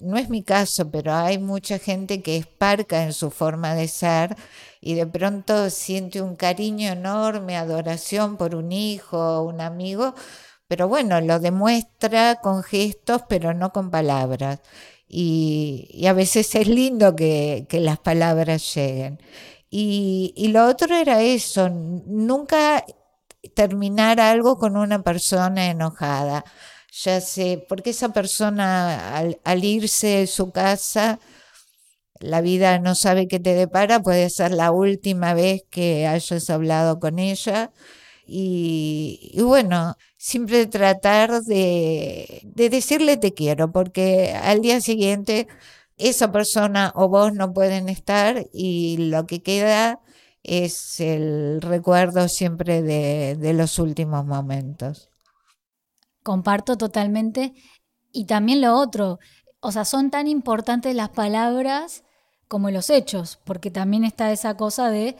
no 0.00 0.16
es 0.16 0.30
mi 0.30 0.42
caso, 0.42 0.90
pero 0.90 1.12
hay 1.14 1.38
mucha 1.38 1.78
gente 1.78 2.22
que 2.22 2.38
es 2.38 2.46
parca 2.46 3.02
en 3.04 3.12
su 3.12 3.30
forma 3.30 3.74
de 3.74 3.88
ser 3.88 4.36
y 4.86 4.94
de 4.94 5.06
pronto 5.06 5.70
siente 5.70 6.20
un 6.20 6.36
cariño 6.36 6.92
enorme, 6.92 7.56
adoración 7.56 8.36
por 8.36 8.54
un 8.54 8.70
hijo, 8.70 9.42
un 9.42 9.62
amigo, 9.62 10.14
pero 10.68 10.88
bueno, 10.88 11.20
lo 11.22 11.40
demuestra 11.40 12.40
con 12.42 12.62
gestos, 12.62 13.22
pero 13.28 13.54
no 13.54 13.72
con 13.72 13.90
palabras. 13.90 14.60
Y, 15.08 16.04
a 16.06 16.12
veces 16.12 16.54
es 16.54 16.68
lindo 16.68 17.16
que, 17.16 17.66
las 17.72 17.98
palabras 18.00 18.74
lleguen. 18.74 19.20
Y, 19.70 20.34
y, 20.36 20.48
lo 20.48 20.66
otro 20.68 20.94
era 20.94 21.22
eso, 21.22 21.70
nunca 21.70 22.84
terminar 23.54 24.20
algo 24.20 24.58
con 24.58 24.76
una 24.76 25.02
persona 25.02 25.66
enojada 25.70 26.44
ya 27.02 27.20
sé, 27.20 27.64
porque 27.68 27.90
esa 27.90 28.10
persona 28.12 29.18
al, 29.44 29.64
irse 29.64 30.06
de 30.08 30.26
su 30.26 30.52
casa, 30.52 31.18
la 32.24 32.40
vida 32.40 32.78
no 32.78 32.94
sabe 32.94 33.28
qué 33.28 33.38
te 33.38 33.54
depara, 33.54 34.02
puede 34.02 34.30
ser 34.30 34.52
la 34.52 34.72
última 34.72 35.34
vez 35.34 35.62
que 35.70 36.06
hayas 36.06 36.48
hablado 36.50 36.98
con 36.98 37.18
ella. 37.18 37.70
Y, 38.26 39.36
bueno, 39.42 39.96
siempre 40.16 40.66
tratar 40.66 41.42
de, 41.42 42.40
de, 42.44 42.70
decirle 42.70 43.18
te 43.18 43.34
quiero, 43.34 43.70
porque 43.70 44.32
al 44.32 44.62
día 44.62 44.80
siguiente 44.80 45.46
esa 45.98 46.32
persona 46.32 46.92
o 46.94 47.08
vos 47.08 47.34
no 47.34 47.52
pueden 47.52 47.88
estar 47.90 48.46
y 48.52 48.96
lo 49.10 49.26
que 49.26 49.42
queda 49.42 50.00
es 50.42 51.00
el 51.00 51.60
recuerdo 51.60 52.28
siempre 52.28 52.82
de, 52.82 53.36
de 53.36 53.52
los 53.52 53.78
últimos 53.78 54.24
momentos. 54.24 55.10
Comparto 56.22 56.76
totalmente. 56.76 57.52
Y 58.12 58.24
también 58.24 58.62
lo 58.62 58.76
otro, 58.76 59.18
o 59.60 59.72
sea, 59.72 59.84
son 59.84 60.10
tan 60.10 60.28
importantes 60.28 60.94
las 60.94 61.10
palabras 61.10 62.03
como 62.48 62.70
los 62.70 62.90
hechos, 62.90 63.38
porque 63.44 63.70
también 63.70 64.04
está 64.04 64.32
esa 64.32 64.56
cosa 64.56 64.90
de 64.90 65.16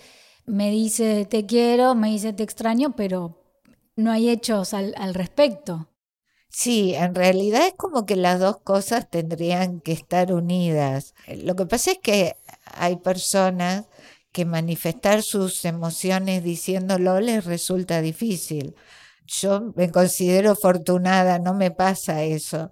me 0.47 0.71
dice 0.71 1.27
te 1.27 1.47
quiero, 1.47 1.95
me 1.95 2.11
dice 2.11 2.33
te 2.33 2.43
extraño, 2.43 2.95
pero 2.97 3.43
no 3.97 4.13
hay 4.13 4.29
hechos 4.31 4.75
al, 4.75 4.95
al 4.99 5.15
respecto. 5.15 5.89
Sí, 6.49 6.95
en 6.95 7.15
realidad 7.15 7.67
es 7.67 7.75
como 7.75 8.07
que 8.07 8.17
las 8.17 8.39
dos 8.39 8.59
cosas 8.61 9.11
tendrían 9.11 9.81
que 9.81 9.93
estar 9.93 10.33
unidas. 10.33 11.15
Lo 11.27 11.57
que 11.57 11.67
pasa 11.67 11.93
es 11.93 11.99
que 11.99 12.37
hay 12.65 12.97
personas 12.97 13.87
que 14.33 14.45
manifestar 14.45 15.23
sus 15.23 15.65
emociones 15.65 16.45
diciéndolo 16.45 17.21
les 17.21 17.45
resulta 17.45 18.01
difícil. 18.01 18.75
Yo 19.27 19.73
me 19.77 19.91
considero 19.91 20.53
afortunada, 20.53 21.39
no 21.39 21.55
me 21.55 21.71
pasa 21.71 22.23
eso. 22.25 22.71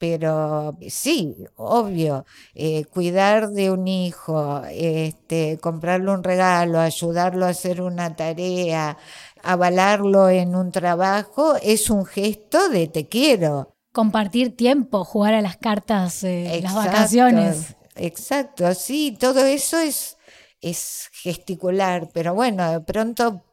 Pero 0.00 0.78
sí, 0.88 1.36
obvio, 1.56 2.24
eh, 2.54 2.86
cuidar 2.86 3.50
de 3.50 3.70
un 3.70 3.86
hijo, 3.86 4.62
este, 4.70 5.58
comprarle 5.60 6.10
un 6.10 6.24
regalo, 6.24 6.80
ayudarlo 6.80 7.44
a 7.44 7.50
hacer 7.50 7.82
una 7.82 8.16
tarea, 8.16 8.96
avalarlo 9.42 10.30
en 10.30 10.56
un 10.56 10.72
trabajo, 10.72 11.54
es 11.62 11.90
un 11.90 12.06
gesto 12.06 12.70
de 12.70 12.88
te 12.88 13.08
quiero. 13.08 13.76
Compartir 13.92 14.56
tiempo, 14.56 15.04
jugar 15.04 15.34
a 15.34 15.42
las 15.42 15.58
cartas, 15.58 16.24
eh, 16.24 16.60
las 16.62 16.74
vacaciones. 16.74 17.76
Exacto, 17.94 18.72
sí, 18.72 19.14
todo 19.20 19.44
eso 19.44 19.78
es, 19.78 20.16
es 20.62 21.10
gesticular, 21.12 22.08
pero 22.14 22.32
bueno, 22.32 22.70
de 22.72 22.80
pronto, 22.80 23.44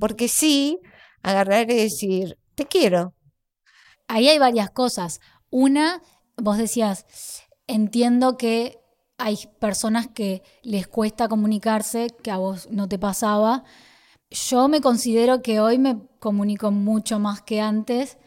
porque 0.00 0.26
sí, 0.26 0.80
agarrar 1.22 1.70
y 1.70 1.76
decir, 1.76 2.36
te 2.56 2.66
quiero. 2.66 3.14
Ahí 4.08 4.28
hay 4.28 4.38
varias 4.38 4.70
cosas. 4.70 5.20
Una, 5.56 6.02
vos 6.36 6.58
decías, 6.58 7.06
entiendo 7.68 8.36
que 8.36 8.80
hay 9.18 9.38
personas 9.60 10.08
que 10.08 10.42
les 10.64 10.88
cuesta 10.88 11.28
comunicarse, 11.28 12.08
que 12.24 12.32
a 12.32 12.38
vos 12.38 12.66
no 12.72 12.88
te 12.88 12.98
pasaba. 12.98 13.62
Yo 14.32 14.66
me 14.66 14.80
considero 14.80 15.42
que 15.42 15.60
hoy 15.60 15.78
me 15.78 16.08
comunico 16.18 16.72
mucho 16.72 17.20
más 17.20 17.40
que 17.40 17.60
antes. 17.60 18.18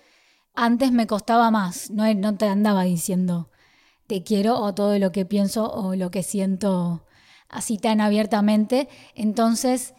Antes 0.54 0.94
me 0.94 1.06
costaba 1.06 1.52
más, 1.52 1.92
no, 1.92 2.38
te 2.38 2.48
andaba 2.48 2.84
diciendo 2.84 3.52
te 4.08 4.24
quiero 4.24 4.58
o 4.62 4.74
todo 4.74 4.98
lo 4.98 5.12
que 5.12 5.26
pienso 5.26 5.70
o 5.70 5.96
lo 5.96 6.10
que 6.12 6.24
siento 6.24 7.06
así 7.50 7.78
tan 7.78 8.00
abiertamente. 8.00 8.88
Entonces, 9.16 9.96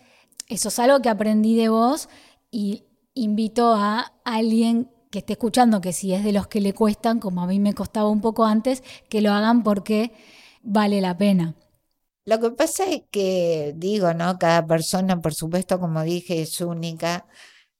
eso 0.49 0.71
es 0.71 0.79
algo 0.79 1.03
que 1.03 1.11
aprendí 1.11 1.57
de 1.57 1.69
vos 1.69 2.09
y 2.51 2.87
invito 3.13 3.75
a 3.75 4.15
alguien 4.25 4.91
que 5.11 5.21
esté 5.21 5.35
escuchando, 5.35 5.81
que 5.81 5.93
si 5.93 6.13
es 6.15 6.25
de 6.25 6.33
los 6.33 6.47
que 6.47 6.61
le 6.61 6.75
cuestan, 6.75 7.19
como 7.21 7.43
a 7.43 7.47
mí 7.47 7.61
me 7.61 7.75
costaba 7.75 8.09
un 8.09 8.21
poco 8.21 8.45
antes, 8.45 8.83
que 9.09 9.21
lo 9.21 9.33
hagan 9.33 9.63
porque 9.63 10.13
vale 10.63 11.01
la 11.01 11.17
pena. 11.17 11.55
Lo 12.25 12.39
que 12.41 12.51
pasa 12.51 12.85
es 12.85 13.03
que, 13.11 13.73
digo, 13.77 14.13
¿no? 14.13 14.39
Cada 14.39 14.67
persona, 14.67 15.21
por 15.21 15.33
supuesto, 15.35 15.81
como 15.81 16.03
dije, 16.03 16.43
es 16.43 16.61
única. 16.61 17.27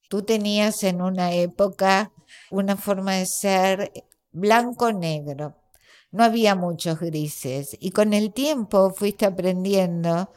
Tú 0.09 0.23
tenías 0.23 0.83
en 0.85 1.03
una 1.03 1.33
época 1.33 2.13
una 2.51 2.77
forma 2.77 3.15
de 3.17 3.27
ser 3.27 3.93
blanco-negro. 4.33 5.55
No 6.11 6.25
había 6.25 6.55
muchos 6.55 6.99
grises. 6.99 7.77
Y 7.79 7.91
con 7.91 8.15
el 8.15 8.33
tiempo 8.33 8.91
fuiste 8.95 9.27
aprendiendo 9.27 10.33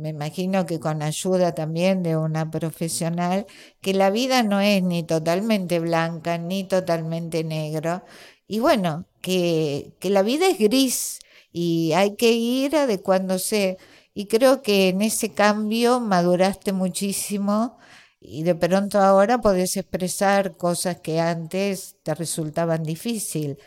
me 0.00 0.10
imagino 0.10 0.66
que 0.66 0.80
con 0.80 1.02
ayuda 1.02 1.54
también 1.54 2.02
de 2.02 2.16
una 2.16 2.50
profesional, 2.50 3.46
que 3.80 3.94
la 3.94 4.10
vida 4.10 4.42
no 4.42 4.60
es 4.60 4.82
ni 4.82 5.02
totalmente 5.02 5.78
blanca 5.78 6.38
ni 6.38 6.64
totalmente 6.64 7.44
negro. 7.44 8.02
Y 8.48 8.60
bueno, 8.60 9.06
que, 9.20 9.92
que 10.00 10.10
la 10.10 10.22
vida 10.22 10.48
es 10.48 10.58
gris 10.58 11.20
y 11.52 11.92
hay 11.92 12.16
que 12.16 12.32
ir 12.32 12.76
adecuándose. 12.76 13.78
Y 14.14 14.26
creo 14.26 14.62
que 14.62 14.88
en 14.88 15.02
ese 15.02 15.30
cambio 15.30 16.00
maduraste 16.00 16.72
muchísimo 16.72 17.78
y 18.20 18.42
de 18.42 18.54
pronto 18.54 18.98
ahora 19.00 19.38
podés 19.40 19.76
expresar 19.76 20.56
cosas 20.56 21.00
que 21.00 21.20
antes 21.20 21.96
te 22.02 22.14
resultaban 22.14 22.82
difícil. 22.82 23.58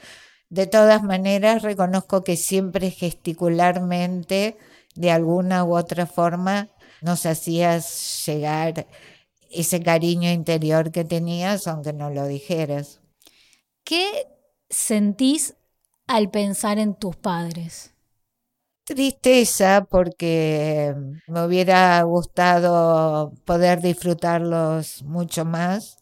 De 0.49 0.67
todas 0.67 1.01
maneras, 1.03 1.63
reconozco 1.63 2.23
que 2.23 2.37
siempre 2.37 2.91
gesticularmente 2.91 4.57
de 4.95 5.11
alguna 5.11 5.63
u 5.63 5.75
otra 5.75 6.05
forma 6.05 6.69
nos 7.01 7.25
hacías 7.25 8.25
llegar 8.25 8.87
ese 9.51 9.81
cariño 9.81 10.31
interior 10.31 10.91
que 10.91 11.03
tenías, 11.03 11.67
aunque 11.67 11.93
no 11.93 12.09
lo 12.09 12.27
dijeras. 12.27 13.01
¿Qué 13.83 14.27
sentís 14.69 15.55
al 16.07 16.31
pensar 16.31 16.79
en 16.79 16.95
tus 16.95 17.15
padres? 17.15 17.93
Tristeza 18.85 19.85
porque 19.89 20.93
me 21.27 21.45
hubiera 21.45 22.01
gustado 22.03 23.33
poder 23.45 23.81
disfrutarlos 23.81 25.03
mucho 25.03 25.45
más. 25.45 25.97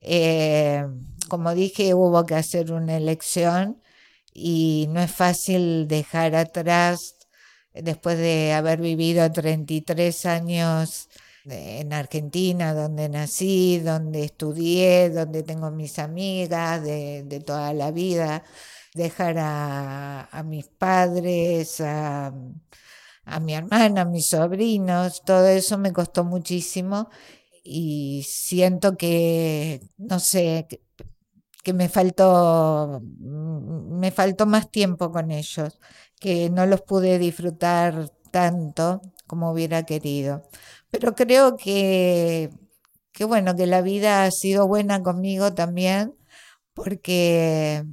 Eh, 0.00 0.84
como 1.28 1.54
dije, 1.54 1.94
hubo 1.94 2.24
que 2.26 2.34
hacer 2.36 2.72
una 2.72 2.96
elección 2.96 3.82
y 4.32 4.86
no 4.90 5.00
es 5.00 5.10
fácil 5.12 5.88
dejar 5.88 6.34
atrás 6.34 7.19
después 7.74 8.18
de 8.18 8.52
haber 8.52 8.80
vivido 8.80 9.30
33 9.30 10.26
años 10.26 11.08
en 11.44 11.92
Argentina, 11.92 12.74
donde 12.74 13.08
nací, 13.08 13.78
donde 13.80 14.24
estudié, 14.24 15.10
donde 15.10 15.42
tengo 15.42 15.70
mis 15.70 15.98
amigas 15.98 16.82
de, 16.82 17.42
toda 17.44 17.72
la 17.72 17.90
vida, 17.90 18.44
dejar 18.94 19.36
a, 19.38 20.42
mis 20.44 20.66
padres, 20.68 21.80
a, 21.80 22.32
mi 23.40 23.54
hermana, 23.54 24.02
a 24.02 24.04
mis 24.04 24.26
sobrinos, 24.28 25.22
todo 25.24 25.46
eso 25.48 25.78
me 25.78 25.92
costó 25.92 26.24
muchísimo 26.24 27.08
y 27.62 28.24
siento 28.26 28.96
que, 28.96 29.80
no 29.98 30.18
sé, 30.20 30.66
que 31.62 31.72
me 31.72 31.88
faltó, 31.88 33.02
me 33.20 34.10
faltó 34.10 34.46
más 34.46 34.70
tiempo 34.70 35.12
con 35.12 35.30
ellos 35.30 35.78
que 36.20 36.50
no 36.50 36.66
los 36.66 36.82
pude 36.82 37.18
disfrutar 37.18 38.10
tanto 38.30 39.02
como 39.26 39.50
hubiera 39.52 39.84
querido. 39.84 40.48
Pero 40.90 41.14
creo 41.14 41.56
que, 41.56 42.50
que 43.12 43.24
bueno, 43.24 43.56
que 43.56 43.66
la 43.66 43.82
vida 43.82 44.24
ha 44.24 44.30
sido 44.30 44.68
buena 44.68 45.02
conmigo 45.02 45.54
también, 45.54 46.14
porque 46.74 47.84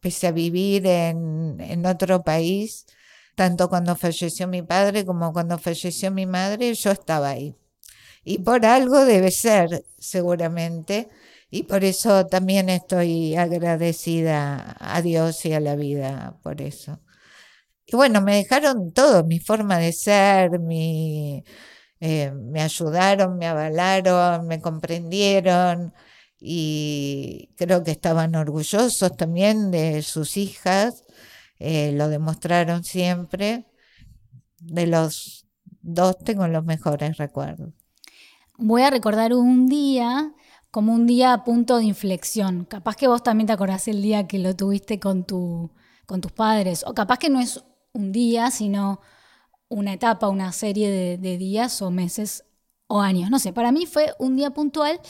pese 0.00 0.28
a 0.28 0.32
vivir 0.32 0.86
en, 0.86 1.56
en 1.60 1.86
otro 1.86 2.22
país, 2.22 2.86
tanto 3.34 3.68
cuando 3.68 3.96
falleció 3.96 4.48
mi 4.48 4.62
padre 4.62 5.04
como 5.06 5.32
cuando 5.32 5.58
falleció 5.58 6.10
mi 6.10 6.26
madre, 6.26 6.74
yo 6.74 6.90
estaba 6.90 7.30
ahí. 7.30 7.56
Y 8.24 8.38
por 8.38 8.66
algo 8.66 9.04
debe 9.04 9.30
ser, 9.30 9.84
seguramente, 9.98 11.08
y 11.50 11.64
por 11.64 11.84
eso 11.84 12.26
también 12.26 12.68
estoy 12.68 13.36
agradecida 13.36 14.76
a 14.80 15.02
Dios 15.02 15.44
y 15.46 15.52
a 15.54 15.60
la 15.60 15.76
vida 15.76 16.38
por 16.42 16.60
eso. 16.60 17.00
Y 17.90 17.96
bueno, 17.96 18.20
me 18.20 18.36
dejaron 18.36 18.92
todo, 18.92 19.24
mi 19.24 19.40
forma 19.40 19.78
de 19.78 19.92
ser, 19.94 20.60
mi, 20.60 21.42
eh, 22.00 22.30
me 22.32 22.60
ayudaron, 22.60 23.38
me 23.38 23.46
avalaron, 23.46 24.46
me 24.46 24.60
comprendieron. 24.60 25.94
y 26.40 27.50
creo 27.56 27.82
que 27.84 27.90
estaban 27.90 28.34
orgullosos 28.36 29.16
también 29.16 29.70
de 29.72 30.02
sus 30.02 30.36
hijas, 30.36 31.04
eh, 31.58 31.92
lo 31.92 32.08
demostraron 32.08 32.84
siempre. 32.84 33.66
De 34.60 34.86
los 34.86 35.46
dos 35.80 36.18
tengo 36.18 36.46
los 36.48 36.64
mejores 36.64 37.16
recuerdos. 37.16 37.72
Voy 38.58 38.82
a 38.82 38.90
recordar 38.90 39.32
un 39.34 39.66
día 39.66 40.32
como 40.70 40.92
un 40.92 41.06
día 41.06 41.32
a 41.32 41.44
punto 41.44 41.78
de 41.78 41.84
inflexión. 41.84 42.66
Capaz 42.66 42.96
que 42.96 43.08
vos 43.08 43.22
también 43.22 43.46
te 43.46 43.52
acordás 43.54 43.88
el 43.88 44.02
día 44.02 44.26
que 44.26 44.38
lo 44.38 44.54
tuviste 44.54 45.00
con, 45.00 45.24
tu, 45.24 45.72
con 46.06 46.20
tus 46.20 46.32
padres, 46.32 46.84
o 46.86 46.94
capaz 46.94 47.18
que 47.18 47.30
no 47.30 47.40
es 47.40 47.64
un 47.98 48.12
día, 48.12 48.50
sino 48.50 49.00
una 49.68 49.92
etapa, 49.92 50.28
una 50.28 50.52
serie 50.52 51.18
de, 51.18 51.36
días 51.36 51.82
o 51.82 51.90
meses 51.90 52.44
o 52.86 53.00
años. 53.00 53.30
No 53.30 53.38
sé, 53.38 53.52
para 53.52 53.72
mí 53.72 53.84
fue 53.86 54.14
un 54.18 54.36
día 54.36 54.50
puntual 54.50 55.00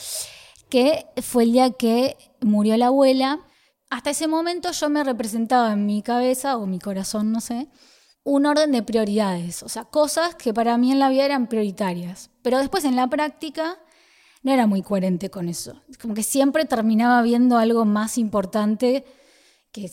que 0.69 1.07
fue 1.23 1.45
el 1.45 1.53
día 1.53 1.71
que 1.71 2.17
murió 2.41 2.77
la 2.77 2.87
abuela. 2.87 3.41
Hasta 3.91 4.11
ese 4.11 4.27
momento 4.27 4.73
yo 4.73 4.89
me 4.91 5.05
representaba 5.05 5.73
en 5.73 5.87
mi 5.87 6.03
cabeza 6.03 6.57
o 6.57 6.67
mi 6.67 6.79
corazón, 6.79 7.31
no 7.31 7.41
sé, 7.41 7.69
un 8.25 8.45
orden 8.45 8.73
de 8.73 8.83
prioridades, 8.83 9.63
o 9.63 9.69
sea, 9.69 9.85
cosas 9.85 10.35
que 10.35 10.53
para 10.53 10.77
mí 10.77 10.93
en 10.93 10.99
la 10.99 11.09
vida 11.09 11.25
eran 11.25 11.47
prioritarias. 11.47 12.31
Pero 12.43 12.59
después 12.59 12.85
en 12.85 12.97
la 12.97 13.09
práctica 13.09 13.79
no 14.43 14.53
era 14.53 14.67
muy 14.67 14.83
coherente 14.83 15.31
con 15.31 15.49
eso. 15.49 15.81
Como 16.01 16.15
que 16.15 16.23
siempre 16.23 16.65
terminaba 16.65 17.23
viendo 17.23 17.57
algo 17.57 17.85
más 17.85 18.19
importante 18.19 19.05
que 19.73 19.89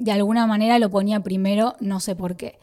de 0.00 0.12
alguna 0.12 0.46
manera 0.46 0.78
lo 0.78 0.90
ponía 0.90 1.20
primero, 1.20 1.76
no 1.78 2.00
sé 2.00 2.16
por 2.16 2.36
qué. 2.36 2.58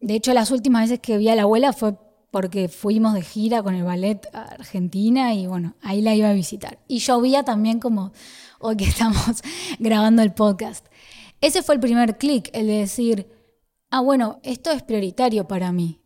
De 0.00 0.14
hecho, 0.14 0.34
las 0.34 0.50
últimas 0.50 0.82
veces 0.82 1.00
que 1.00 1.16
vi 1.16 1.28
a 1.30 1.34
la 1.34 1.42
abuela 1.42 1.72
fue 1.72 1.96
porque 2.30 2.68
fuimos 2.68 3.14
de 3.14 3.22
gira 3.22 3.62
con 3.62 3.74
el 3.74 3.82
ballet 3.82 4.28
a 4.34 4.42
Argentina 4.42 5.32
y 5.32 5.46
bueno, 5.46 5.74
ahí 5.80 6.02
la 6.02 6.14
iba 6.14 6.28
a 6.28 6.34
visitar. 6.34 6.78
Y 6.86 6.98
llovía 6.98 7.44
también 7.44 7.80
como 7.80 8.12
hoy 8.60 8.76
que 8.76 8.84
estamos 8.84 9.42
grabando 9.78 10.22
el 10.22 10.34
podcast. 10.34 10.86
Ese 11.40 11.62
fue 11.62 11.76
el 11.76 11.80
primer 11.80 12.18
clic, 12.18 12.50
el 12.52 12.66
de 12.66 12.74
decir, 12.74 13.26
ah, 13.90 14.00
bueno, 14.00 14.38
esto 14.42 14.70
es 14.70 14.82
prioritario 14.82 15.48
para 15.48 15.72
mí. 15.72 16.02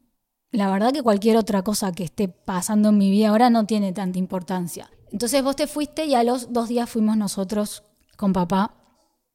La 0.53 0.71
verdad 0.71 0.93
que 0.93 1.03
cualquier 1.03 1.37
otra 1.37 1.63
cosa 1.63 1.91
que 1.91 2.05
esté 2.05 2.29
pasando 2.29 2.91
en 2.91 2.99
mi 2.99 3.11
vida 3.11 3.31
ahora 3.31 3.51
no 3.51 3.67
tiene 3.67 3.93
tanta 3.93 4.21
importancia. 4.21 4.89
Entonces 5.11 5.43
vos 5.43 5.57
te 5.57 5.67
fuiste 5.67 6.05
y 6.07 6.15
a 6.15 6.23
los 6.23 6.53
dos 6.53 6.69
días 6.69 6.89
fuimos 6.89 7.17
nosotros 7.17 7.83
con 8.17 8.33
papá. 8.33 8.80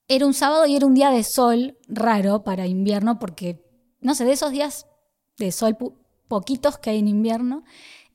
Era 0.08 0.28
un 0.28 0.36
sábado 0.36 0.68
y 0.68 0.76
era 0.76 0.86
un 0.86 0.94
día 0.94 1.10
de 1.10 1.24
sol 1.24 1.80
raro 1.88 2.44
para 2.44 2.68
invierno 2.68 3.18
porque, 3.18 3.66
no 4.02 4.14
sé, 4.14 4.24
de 4.24 4.34
esos 4.34 4.52
días 4.52 4.86
de 5.38 5.52
sol 5.52 5.78
poquitos 6.28 6.78
que 6.78 6.92
hay 6.92 7.00
en 7.00 7.08
invierno, 7.08 7.64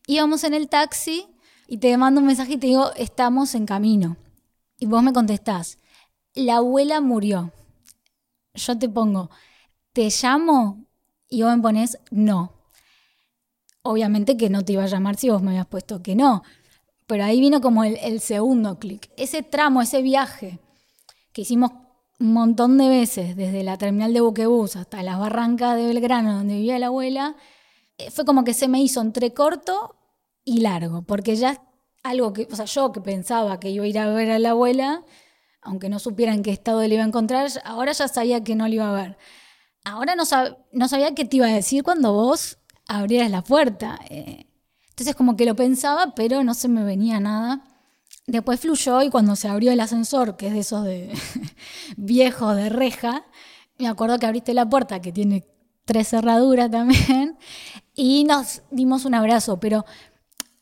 íbamos 0.06 0.44
en 0.44 0.54
el 0.54 0.68
taxi 0.68 1.26
y 1.66 1.78
te 1.78 1.96
mando 1.96 2.20
un 2.20 2.28
mensaje 2.28 2.54
y 2.54 2.58
te 2.58 2.68
digo, 2.68 2.92
estamos 2.94 3.56
en 3.56 3.66
camino. 3.66 4.16
Y 4.78 4.86
vos 4.86 5.02
me 5.02 5.12
contestás, 5.12 5.78
la 6.34 6.56
abuela 6.56 7.00
murió. 7.00 7.52
Yo 8.54 8.78
te 8.78 8.88
pongo, 8.88 9.30
¿te 9.92 10.08
llamo? 10.10 10.84
Y 11.28 11.42
vos 11.42 11.56
me 11.56 11.62
pones, 11.62 11.98
no. 12.10 12.52
Obviamente 13.82 14.36
que 14.36 14.48
no 14.48 14.64
te 14.64 14.74
iba 14.74 14.84
a 14.84 14.88
llamar 14.88 15.16
si 15.16 15.28
vos 15.28 15.42
me 15.42 15.50
habías 15.50 15.66
puesto 15.66 16.02
que 16.02 16.14
no. 16.14 16.44
Pero 17.06 17.24
ahí 17.24 17.40
vino 17.40 17.60
como 17.60 17.82
el, 17.82 17.96
el 17.96 18.20
segundo 18.20 18.78
clic. 18.78 19.10
Ese 19.16 19.42
tramo, 19.42 19.82
ese 19.82 20.02
viaje 20.02 20.60
que 21.32 21.42
hicimos 21.42 21.72
un 22.18 22.32
montón 22.34 22.76
de 22.78 22.88
veces, 22.88 23.36
desde 23.36 23.62
la 23.62 23.78
terminal 23.78 24.12
de 24.12 24.20
Buquebus 24.20 24.76
hasta 24.76 25.02
las 25.02 25.18
barrancas 25.18 25.76
de 25.76 25.86
Belgrano, 25.86 26.34
donde 26.34 26.54
vivía 26.54 26.78
la 26.78 26.86
abuela, 26.86 27.36
eh, 27.98 28.10
fue 28.10 28.24
como 28.24 28.44
que 28.44 28.54
se 28.54 28.68
me 28.68 28.80
hizo 28.80 29.00
entre 29.00 29.32
corto 29.32 29.96
y 30.44 30.60
largo, 30.60 31.02
porque 31.02 31.36
ya 31.36 31.62
algo 32.02 32.32
que, 32.32 32.46
o 32.50 32.56
sea, 32.56 32.66
yo 32.66 32.92
que 32.92 33.00
pensaba 33.00 33.60
que 33.60 33.70
iba 33.70 33.84
a 33.84 33.88
ir 33.88 33.98
a 33.98 34.08
ver 34.10 34.30
a 34.30 34.38
la 34.38 34.50
abuela, 34.50 35.04
aunque 35.62 35.88
no 35.88 35.98
supiera 35.98 36.34
en 36.34 36.42
qué 36.42 36.50
estado 36.50 36.80
le 36.82 36.94
iba 36.94 37.04
a 37.04 37.06
encontrar, 37.06 37.50
ahora 37.64 37.92
ya 37.92 38.08
sabía 38.08 38.42
que 38.42 38.54
no 38.54 38.68
le 38.68 38.76
iba 38.76 38.88
a 38.88 39.02
ver. 39.02 39.18
Ahora 39.84 40.14
no, 40.14 40.24
no 40.72 40.88
sabía 40.88 41.14
qué 41.14 41.24
te 41.24 41.36
iba 41.36 41.46
a 41.46 41.52
decir 41.52 41.82
cuando 41.82 42.12
vos 42.12 42.58
abrieras 42.86 43.30
la 43.30 43.42
puerta. 43.42 43.98
Eh. 44.10 44.46
entonces 44.90 45.14
como 45.14 45.36
que 45.36 45.46
lo 45.46 45.56
pensaba, 45.56 46.14
pero 46.14 46.44
no 46.44 46.54
se 46.54 46.68
me 46.68 46.84
venía 46.84 47.20
nada. 47.20 47.62
Después 48.26 48.60
fluyó 48.60 49.02
y 49.02 49.10
cuando 49.10 49.34
se 49.36 49.48
abrió 49.48 49.72
el 49.72 49.80
ascensor, 49.80 50.36
que 50.36 50.48
es 50.48 50.52
de 50.52 50.58
esos 50.60 50.84
de 50.84 51.12
viejos 51.96 52.54
de 52.56 52.68
reja, 52.68 53.24
me 53.78 53.88
acuerdo 53.88 54.18
que 54.18 54.26
abriste 54.26 54.54
la 54.54 54.68
puerta 54.68 55.00
que 55.00 55.12
tiene 55.12 55.46
tres 55.84 56.08
cerraduras 56.08 56.70
también, 56.70 57.38
y 57.94 58.24
nos 58.24 58.62
dimos 58.70 59.04
un 59.04 59.14
abrazo, 59.14 59.58
pero 59.58 59.84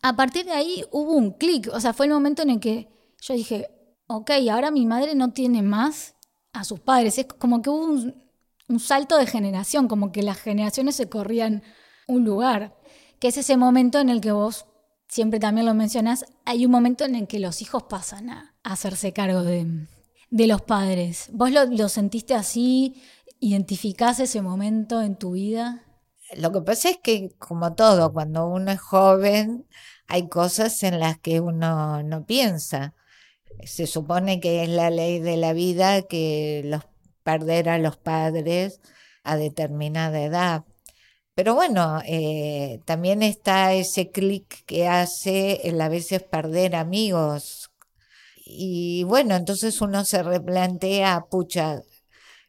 a 0.00 0.16
partir 0.16 0.46
de 0.46 0.52
ahí 0.52 0.84
hubo 0.90 1.12
un 1.12 1.32
clic, 1.32 1.68
o 1.72 1.80
sea, 1.80 1.92
fue 1.92 2.06
el 2.06 2.12
momento 2.12 2.42
en 2.42 2.50
el 2.50 2.60
que 2.60 2.88
yo 3.20 3.34
dije, 3.34 3.68
ok, 4.06 4.30
ahora 4.50 4.70
mi 4.70 4.86
madre 4.86 5.14
no 5.14 5.32
tiene 5.32 5.62
más 5.62 6.14
a 6.52 6.64
sus 6.64 6.80
padres, 6.80 7.18
es 7.18 7.26
como 7.26 7.60
que 7.60 7.70
hubo 7.70 7.84
un, 7.84 8.14
un 8.68 8.80
salto 8.80 9.18
de 9.18 9.26
generación, 9.26 9.88
como 9.88 10.12
que 10.12 10.22
las 10.22 10.38
generaciones 10.38 10.96
se 10.96 11.08
corrían 11.08 11.62
un 12.06 12.24
lugar, 12.24 12.76
que 13.18 13.28
es 13.28 13.36
ese 13.36 13.56
momento 13.56 13.98
en 13.98 14.08
el 14.08 14.20
que 14.20 14.32
vos 14.32 14.66
siempre 15.08 15.40
también 15.40 15.66
lo 15.66 15.74
mencionas, 15.74 16.24
hay 16.44 16.64
un 16.64 16.70
momento 16.70 17.04
en 17.04 17.14
el 17.14 17.26
que 17.26 17.38
los 17.38 17.62
hijos 17.62 17.84
pasan 17.84 18.30
a, 18.30 18.54
hacerse 18.62 19.12
cargo 19.12 19.42
de, 19.42 19.86
de, 20.30 20.46
los 20.46 20.62
padres. 20.62 21.28
¿Vos 21.32 21.50
lo, 21.50 21.88
sentiste 21.88 22.34
así? 22.34 23.02
¿Identificás 23.40 24.20
ese 24.20 24.42
momento 24.42 25.00
en 25.02 25.16
tu 25.16 25.32
vida? 25.32 25.82
Lo 26.36 26.52
que 26.52 26.60
pasa 26.60 26.90
es 26.90 26.98
que, 26.98 27.34
como 27.38 27.74
todo, 27.74 28.12
cuando 28.12 28.46
uno 28.46 28.70
es 28.70 28.80
joven, 28.80 29.66
hay 30.06 30.28
cosas 30.28 30.82
en 30.82 31.00
las 31.00 31.18
que 31.18 31.40
uno 31.40 32.02
no 32.02 32.26
piensa. 32.26 32.94
Se 33.64 33.86
supone 33.86 34.40
que 34.40 34.62
es 34.62 34.68
la 34.68 34.90
ley 34.90 35.18
de 35.20 35.36
la 35.38 35.54
vida 35.54 36.02
que 36.02 36.62
los 36.64 36.84
perder 37.22 37.68
a 37.68 37.78
los 37.78 37.98
padres 37.98 38.80
a 39.22 39.36
determinada 39.36 40.22
edad. 40.22 40.64
Pero 41.38 41.54
bueno, 41.54 42.00
eh, 42.04 42.80
también 42.84 43.22
está 43.22 43.72
ese 43.72 44.10
clic 44.10 44.64
que 44.66 44.88
hace 44.88 45.68
el 45.68 45.80
a 45.80 45.88
veces 45.88 46.24
perder 46.24 46.74
amigos. 46.74 47.70
Y 48.44 49.04
bueno, 49.04 49.36
entonces 49.36 49.80
uno 49.80 50.04
se 50.04 50.24
replantea, 50.24 51.26
pucha, 51.30 51.82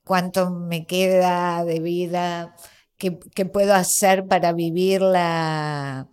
cuánto 0.03 0.49
me 0.49 0.87
queda 0.87 1.63
de 1.65 1.79
vida, 1.81 2.55
qué, 2.97 3.11
puedo 3.45 3.75
hacer 3.75 4.27
para 4.27 4.53
vivirla, 4.53 6.09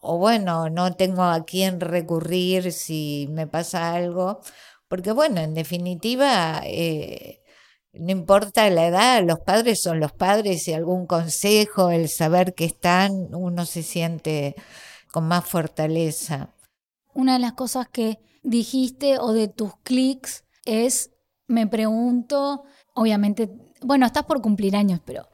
o 0.00 0.18
bueno, 0.18 0.70
no 0.70 0.94
tengo 0.96 1.24
a 1.24 1.44
quién 1.44 1.80
recurrir 1.80 2.72
si 2.72 3.28
me 3.30 3.48
pasa 3.48 3.92
algo, 3.94 4.40
porque 4.88 5.12
bueno, 5.12 5.40
en 5.40 5.54
definitiva, 5.54 6.62
eh, 6.64 7.39
no 7.92 8.12
importa 8.12 8.68
la 8.70 8.86
edad, 8.86 9.24
los 9.24 9.40
padres 9.40 9.82
son 9.82 10.00
los 10.00 10.12
padres 10.12 10.66
y 10.68 10.72
algún 10.72 11.06
consejo, 11.06 11.90
el 11.90 12.08
saber 12.08 12.54
que 12.54 12.64
están, 12.64 13.34
uno 13.34 13.66
se 13.66 13.82
siente 13.82 14.54
con 15.10 15.26
más 15.26 15.44
fortaleza. 15.44 16.54
Una 17.14 17.34
de 17.34 17.40
las 17.40 17.54
cosas 17.54 17.88
que 17.88 18.20
dijiste 18.42 19.18
o 19.18 19.32
de 19.32 19.48
tus 19.48 19.72
clics 19.82 20.44
es, 20.64 21.10
me 21.48 21.66
pregunto, 21.66 22.62
obviamente, 22.94 23.50
bueno, 23.82 24.06
estás 24.06 24.24
por 24.24 24.40
cumplir 24.40 24.76
años, 24.76 25.00
pero 25.04 25.26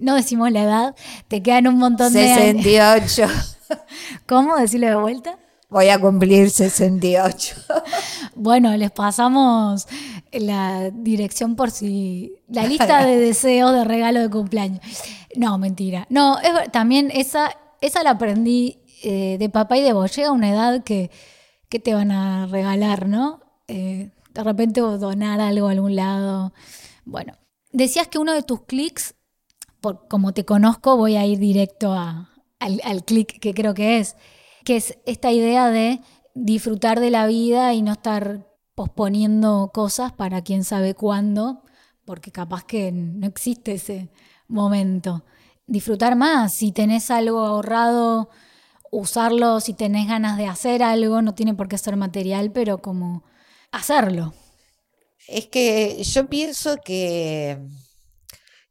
no 0.00 0.14
decimos 0.16 0.50
la 0.50 0.62
edad, 0.62 0.96
te 1.28 1.42
quedan 1.42 1.68
un 1.68 1.78
montón 1.78 2.12
de 2.12 2.32
años. 2.32 2.64
68. 2.64 3.26
¿Cómo? 4.26 4.56
Decirlo 4.56 4.88
de 4.88 4.96
vuelta. 4.96 5.38
Voy 5.74 5.88
a 5.88 5.98
cumplir 5.98 6.50
68. 6.50 7.56
bueno, 8.36 8.76
les 8.76 8.92
pasamos 8.92 9.88
la 10.30 10.90
dirección 10.90 11.56
por 11.56 11.72
si. 11.72 12.36
La 12.46 12.64
lista 12.64 13.04
de 13.04 13.18
deseos 13.18 13.72
de 13.72 13.82
regalo 13.82 14.20
de 14.20 14.30
cumpleaños. 14.30 14.80
No, 15.34 15.58
mentira. 15.58 16.06
No, 16.10 16.38
también 16.70 17.10
esa, 17.12 17.50
esa 17.80 18.04
la 18.04 18.10
aprendí 18.10 18.84
eh, 19.02 19.34
de 19.40 19.48
papá 19.48 19.76
y 19.76 19.82
de 19.82 19.92
vos. 19.92 20.14
Llega 20.14 20.30
una 20.30 20.48
edad 20.48 20.84
que, 20.84 21.10
que 21.68 21.80
te 21.80 21.92
van 21.92 22.12
a 22.12 22.46
regalar, 22.46 23.08
¿no? 23.08 23.40
Eh, 23.66 24.12
de 24.32 24.44
repente 24.44 24.80
donar 24.80 25.40
algo 25.40 25.66
a 25.66 25.72
algún 25.72 25.96
lado. 25.96 26.52
Bueno, 27.04 27.36
decías 27.72 28.06
que 28.06 28.20
uno 28.20 28.32
de 28.32 28.44
tus 28.44 28.62
clics, 28.62 29.16
como 30.08 30.32
te 30.32 30.44
conozco, 30.44 30.96
voy 30.96 31.16
a 31.16 31.26
ir 31.26 31.40
directo 31.40 31.92
a, 31.94 32.30
al, 32.60 32.80
al 32.84 33.04
clic 33.04 33.40
que 33.40 33.52
creo 33.54 33.74
que 33.74 33.98
es, 33.98 34.14
que 34.64 34.76
es 34.76 34.98
esta 35.06 35.30
idea 35.30 35.70
de 35.70 36.00
disfrutar 36.34 37.00
de 37.00 37.10
la 37.10 37.26
vida 37.26 37.72
y 37.74 37.82
no 37.82 37.92
estar 37.92 38.46
posponiendo 38.74 39.70
cosas 39.72 40.12
para 40.12 40.42
quién 40.42 40.64
sabe 40.64 40.94
cuándo, 40.94 41.62
porque 42.04 42.32
capaz 42.32 42.64
que 42.64 42.90
no 42.92 43.26
existe 43.26 43.74
ese 43.74 44.10
momento. 44.48 45.24
Disfrutar 45.66 46.16
más, 46.16 46.54
si 46.54 46.72
tenés 46.72 47.10
algo 47.10 47.40
ahorrado, 47.40 48.30
usarlo, 48.90 49.60
si 49.60 49.74
tenés 49.74 50.08
ganas 50.08 50.36
de 50.36 50.46
hacer 50.46 50.82
algo, 50.82 51.22
no 51.22 51.34
tiene 51.34 51.54
por 51.54 51.68
qué 51.68 51.78
ser 51.78 51.96
material, 51.96 52.52
pero 52.52 52.78
como 52.78 53.24
hacerlo. 53.70 54.34
Es 55.26 55.46
que 55.46 56.02
yo 56.02 56.28
pienso 56.28 56.76
que, 56.84 57.58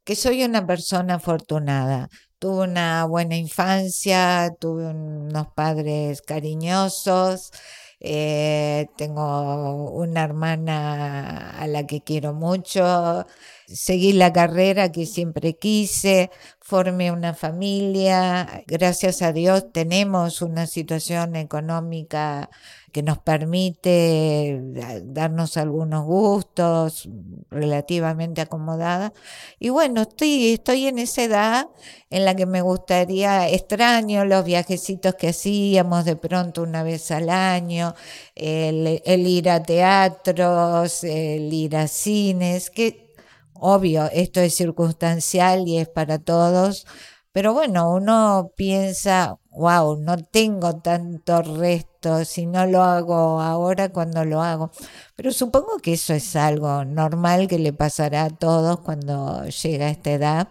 que 0.04 0.16
soy 0.16 0.44
una 0.44 0.66
persona 0.68 1.16
afortunada. 1.16 2.10
Tuve 2.44 2.64
una 2.66 3.06
buena 3.06 3.38
infancia, 3.38 4.54
tuve 4.60 4.88
unos 4.88 5.48
padres 5.56 6.22
cariñosos, 6.22 7.54
eh, 8.02 8.88
tengo 8.98 9.92
una 9.92 10.26
hermana 10.26 11.52
a 11.52 11.68
la 11.68 11.88
que 11.88 12.02
quiero 12.02 12.34
mucho, 12.34 13.26
seguí 13.68 14.12
la 14.12 14.34
carrera 14.34 14.92
que 14.92 15.06
siempre 15.06 15.54
quise, 15.58 16.32
formé 16.60 17.14
una 17.14 17.34
familia, 17.34 18.64
gracias 18.68 19.22
a 19.22 19.32
Dios 19.32 19.72
tenemos 19.72 20.42
una 20.42 20.68
situación 20.68 21.38
económica 21.38 22.50
que 22.94 23.04
nos 23.04 23.18
permite 23.18 24.62
darnos 25.04 25.58
algunos 25.58 26.06
gustos 26.06 27.10
relativamente 27.50 28.40
acomodada. 28.40 29.14
Y 29.60 29.70
bueno, 29.70 30.04
estoy, 30.04 30.54
estoy 30.54 30.88
en 30.88 31.00
esa 31.00 31.24
edad 31.24 31.68
en 32.12 32.24
la 32.24 32.36
que 32.36 32.46
me 32.46 32.62
gustaría, 32.62 33.50
extraño 33.50 34.26
los 34.26 34.46
viajecitos 34.46 35.16
que 35.16 35.30
hacíamos 35.30 36.06
de 36.06 36.16
pronto 36.16 36.62
una 36.62 36.84
vez 36.84 37.10
al 37.10 37.30
año, 37.30 37.96
el, 38.36 39.02
el 39.04 39.28
ir 39.28 39.50
a 39.50 39.64
teatros, 39.64 41.04
el 41.04 41.52
ir 41.52 41.76
a 41.76 41.88
cines, 41.88 42.70
que 42.70 43.16
obvio, 43.56 44.10
esto 44.12 44.40
es 44.40 44.56
circunstancial 44.56 45.68
y 45.68 45.80
es 45.80 45.90
para 45.90 46.20
todos, 46.20 46.86
pero 47.32 47.54
bueno, 47.54 47.92
uno 47.92 48.52
piensa, 48.56 49.40
wow, 49.56 49.98
no 49.98 50.18
tengo 50.18 50.78
tanto 50.78 51.42
resto, 51.42 52.26
si 52.26 52.46
no 52.46 52.66
lo 52.66 52.84
hago 52.84 53.40
ahora, 53.40 53.90
cuando 53.90 54.26
lo 54.26 54.42
hago. 54.42 54.72
Pero 55.16 55.32
supongo 55.32 55.78
que 55.80 55.94
eso 55.94 56.14
es 56.14 56.36
algo 56.36 56.86
normal 56.86 57.48
que 57.48 57.60
le 57.60 57.74
pasará 57.74 58.26
a 58.26 58.30
todos 58.30 58.80
cuando 58.80 59.46
llega 59.46 59.88
a 59.88 59.90
esta 59.90 60.12
edad. 60.12 60.48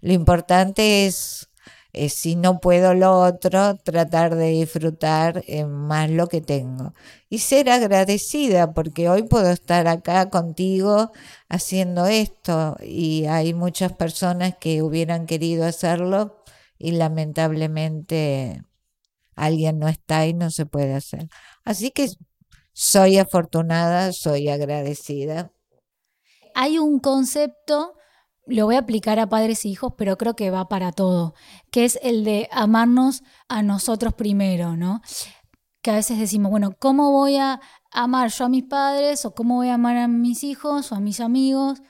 Lo 0.00 0.12
importante 0.12 1.06
es, 1.06 1.48
si 2.08 2.36
no 2.36 2.60
puedo 2.60 2.92
lo 2.94 3.20
otro, 3.22 3.76
tratar 3.76 4.34
de 4.34 4.48
disfrutar 4.48 5.42
más 5.66 6.10
lo 6.10 6.26
que 6.28 6.40
tengo. 6.40 6.92
Y 7.30 7.38
ser 7.38 7.70
agradecida, 7.70 8.74
porque 8.74 9.08
hoy 9.08 9.22
puedo 9.22 9.50
estar 9.50 9.88
acá 9.88 10.28
contigo 10.28 11.12
haciendo 11.48 12.06
esto 12.06 12.76
y 12.82 13.26
hay 13.26 13.54
muchas 13.54 13.92
personas 13.92 14.54
que 14.60 14.82
hubieran 14.82 15.26
querido 15.26 15.64
hacerlo 15.64 16.43
y 16.84 16.90
lamentablemente 16.90 18.60
alguien 19.36 19.78
no 19.78 19.88
está 19.88 20.26
y 20.26 20.34
no 20.34 20.50
se 20.50 20.66
puede 20.66 20.92
hacer. 20.92 21.28
Así 21.64 21.90
que 21.90 22.10
soy 22.74 23.16
afortunada, 23.16 24.12
soy 24.12 24.50
agradecida. 24.50 25.50
Hay 26.54 26.78
un 26.78 26.98
concepto, 26.98 27.94
lo 28.46 28.66
voy 28.66 28.74
a 28.74 28.80
aplicar 28.80 29.18
a 29.18 29.30
padres 29.30 29.64
e 29.64 29.68
hijos, 29.68 29.94
pero 29.96 30.18
creo 30.18 30.36
que 30.36 30.50
va 30.50 30.68
para 30.68 30.92
todo, 30.92 31.32
que 31.70 31.86
es 31.86 31.98
el 32.02 32.22
de 32.22 32.50
amarnos 32.52 33.22
a 33.48 33.62
nosotros 33.62 34.12
primero, 34.12 34.76
¿no? 34.76 35.00
Que 35.80 35.90
a 35.90 35.94
veces 35.94 36.18
decimos, 36.18 36.50
bueno, 36.50 36.76
¿cómo 36.78 37.12
voy 37.12 37.38
a 37.38 37.62
amar 37.92 38.30
yo 38.30 38.44
a 38.44 38.50
mis 38.50 38.64
padres 38.64 39.24
o 39.24 39.34
cómo 39.34 39.54
voy 39.54 39.68
a 39.68 39.74
amar 39.74 39.96
a 39.96 40.06
mis 40.06 40.44
hijos 40.44 40.92
o 40.92 40.96
a 40.96 41.00
mis 41.00 41.20
amigos 41.20 41.80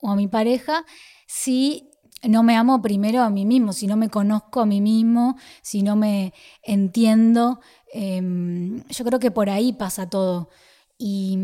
o 0.00 0.08
a 0.08 0.16
mi 0.16 0.26
pareja 0.26 0.86
si 1.26 1.87
no 2.22 2.42
me 2.42 2.56
amo 2.56 2.82
primero 2.82 3.22
a 3.22 3.30
mí 3.30 3.44
mismo, 3.44 3.72
si 3.72 3.86
no 3.86 3.96
me 3.96 4.08
conozco 4.08 4.60
a 4.60 4.66
mí 4.66 4.80
mismo, 4.80 5.36
si 5.62 5.82
no 5.82 5.96
me 5.96 6.32
entiendo. 6.62 7.60
Em, 7.92 8.82
yo 8.88 9.04
creo 9.04 9.18
que 9.18 9.30
por 9.30 9.50
ahí 9.50 9.72
pasa 9.72 10.08
todo. 10.08 10.50
Y 10.98 11.38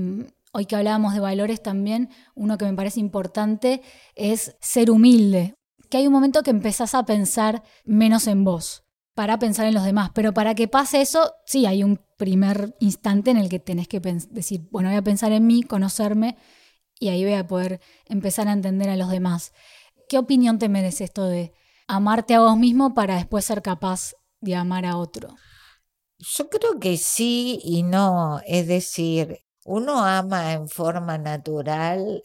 hoy 0.52 0.66
que 0.66 0.76
hablábamos 0.76 1.14
de 1.14 1.20
valores 1.20 1.62
también, 1.62 2.10
uno 2.34 2.58
que 2.58 2.64
me 2.64 2.74
parece 2.74 3.00
importante 3.00 3.82
es 4.14 4.56
ser 4.60 4.90
humilde. 4.90 5.54
Que 5.90 5.98
hay 5.98 6.06
un 6.06 6.12
momento 6.12 6.42
que 6.42 6.50
empezás 6.50 6.94
a 6.94 7.04
pensar 7.04 7.62
menos 7.84 8.26
en 8.26 8.44
vos 8.44 8.84
para 9.14 9.38
pensar 9.38 9.66
en 9.66 9.74
los 9.74 9.84
demás. 9.84 10.10
Pero 10.14 10.34
para 10.34 10.54
que 10.54 10.68
pase 10.68 11.00
eso, 11.00 11.32
sí, 11.46 11.66
hay 11.66 11.84
un 11.84 12.00
primer 12.16 12.76
instante 12.80 13.30
en 13.30 13.36
el 13.36 13.48
que 13.48 13.60
tenés 13.60 13.88
que 13.88 14.00
decir, 14.00 14.68
bueno, 14.70 14.88
voy 14.88 14.98
a 14.98 15.02
pensar 15.02 15.32
en 15.32 15.46
mí, 15.46 15.62
conocerme, 15.62 16.36
y 16.98 17.08
ahí 17.08 17.24
voy 17.24 17.34
a 17.34 17.46
poder 17.46 17.80
empezar 18.06 18.48
a 18.48 18.52
entender 18.52 18.88
a 18.88 18.96
los 18.96 19.10
demás. 19.10 19.52
¿Qué 20.14 20.18
opinión 20.18 20.60
te 20.60 20.68
merece 20.68 21.02
esto 21.02 21.26
de 21.26 21.52
amarte 21.88 22.34
a 22.34 22.38
vos 22.38 22.56
mismo 22.56 22.94
para 22.94 23.16
después 23.16 23.44
ser 23.44 23.62
capaz 23.62 24.12
de 24.40 24.54
amar 24.54 24.86
a 24.86 24.96
otro? 24.96 25.34
Yo 26.18 26.48
creo 26.48 26.78
que 26.78 26.96
sí 26.98 27.58
y 27.64 27.82
no. 27.82 28.40
Es 28.46 28.68
decir, 28.68 29.40
uno 29.64 30.04
ama 30.04 30.52
en 30.52 30.68
forma 30.68 31.18
natural, 31.18 32.22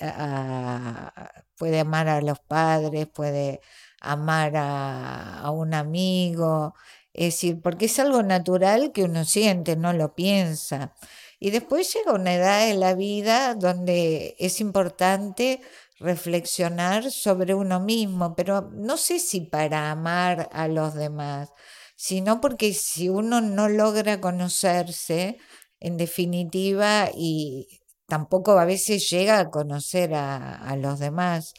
puede 1.58 1.80
amar 1.80 2.10
a 2.10 2.21
los 2.21 2.39
padres, 2.41 3.08
puede 3.08 3.60
amar 4.02 4.56
a, 4.56 5.39
a, 5.39 5.49
un 5.49 5.73
amigo, 5.73 6.75
es 7.12 7.34
decir, 7.34 7.60
porque 7.60 7.86
es 7.86 7.97
algo 7.97 8.21
natural 8.21 8.91
que 8.91 9.02
uno 9.02 9.25
siente, 9.25 9.75
no 9.75 9.93
lo 9.93 10.13
piensa. 10.13 10.93
Y 11.39 11.49
después 11.49 11.91
llega 11.91 12.13
una 12.13 12.36
edad 12.36 12.69
en 12.69 12.82
la 12.82 12.93
vida 12.93 13.56
donde 13.56 14.36
es 14.38 14.62
importante 14.62 15.62
reflexionar 15.99 17.12
sobre 17.12 17.53
uno 17.53 17.79
mismo, 17.79 18.35
pero 18.35 18.69
no 18.73 18.97
sé 18.97 19.19
si 19.19 19.41
para 19.41 19.91
amar 19.91 20.49
a 20.53 20.67
los 20.67 20.93
demás, 20.95 21.49
sino 21.95 22.39
porque 22.41 22.73
si 22.73 23.09
uno 23.09 23.41
no 23.41 23.67
logra 23.67 24.21
conocerse, 24.21 25.38
en 25.79 25.97
definitiva, 25.97 27.09
y 27.13 27.67
tampoco 28.07 28.57
a 28.59 28.65
veces 28.65 29.09
llega 29.09 29.39
a 29.39 29.49
conocer 29.49 30.13
a, 30.13 30.75
los 30.77 30.99
demás. 30.99 31.53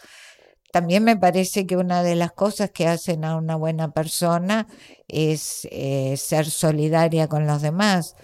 También 0.73 1.05
me 1.05 1.17
parece 1.17 1.67
que 1.67 1.77
una 1.77 2.03
de 2.03 2.17
las 2.17 2.33
cosas 2.33 2.71
que 2.71 2.87
hacen 2.87 3.25
a 3.25 3.37
una 3.37 3.57
buena 3.57 3.93
persona 3.93 4.67
es 5.09 5.67
eh, 5.71 6.17
ser 6.17 6.51
solidaria 6.51 7.29
con 7.29 7.47
los 7.47 7.63
demás. 7.63 8.15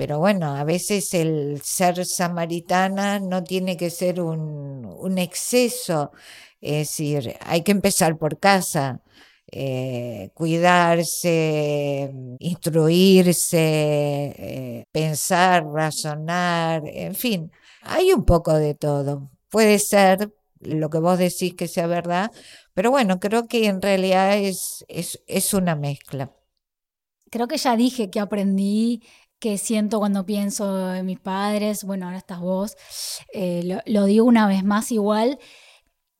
Pero 0.00 0.18
bueno, 0.18 0.56
a 0.56 0.64
veces 0.64 1.12
el 1.12 1.60
ser 1.62 2.06
samaritana 2.06 3.18
no 3.20 3.44
tiene 3.44 3.76
que 3.76 3.90
ser 3.90 4.22
un, 4.22 5.18
exceso, 5.18 6.12
es 6.58 6.88
decir, 6.88 7.36
hay 7.40 7.62
que 7.62 7.72
empezar 7.72 8.16
por 8.16 8.38
casa. 8.38 9.02
Eh, 9.52 10.30
cuidarse, 10.34 12.10
instruirse, 12.38 13.58
eh, 13.58 14.84
pensar, 14.90 15.66
razonar, 15.66 16.82
en 16.86 17.14
fin, 17.14 17.52
hay 17.82 18.12
un 18.14 18.24
poco 18.24 18.54
de 18.54 18.74
todo. 18.74 19.30
Puede 19.50 19.78
ser 19.78 20.32
lo 20.60 20.88
que 20.88 20.98
vos 20.98 21.18
decís 21.18 21.54
que 21.54 21.68
sea 21.68 21.86
verdad, 21.86 22.30
pero 22.74 22.90
bueno, 22.90 23.20
creo 23.20 23.46
que 23.48 23.66
en 23.66 23.82
realidad 23.82 24.38
es, 24.38 24.84
es, 24.88 25.22
es 25.26 25.52
una 25.52 25.76
mezcla. 25.76 26.32
Creo 27.30 27.46
que 27.46 27.58
ya 27.58 27.76
dije 27.76 28.10
que 28.10 28.18
aprendí 28.18 29.02
que 29.40 29.56
siento 29.56 29.98
cuando 29.98 30.26
pienso 30.26 30.94
en 30.94 31.06
mis 31.06 31.18
padres, 31.18 31.82
bueno, 31.84 32.06
ahora 32.06 32.18
estás 32.18 32.40
vos, 32.40 32.76
eh, 33.32 33.80
lo, 33.86 34.04
digo 34.04 34.26
una 34.26 34.46
vez 34.46 34.62
más 34.64 34.92
igual, 34.92 35.38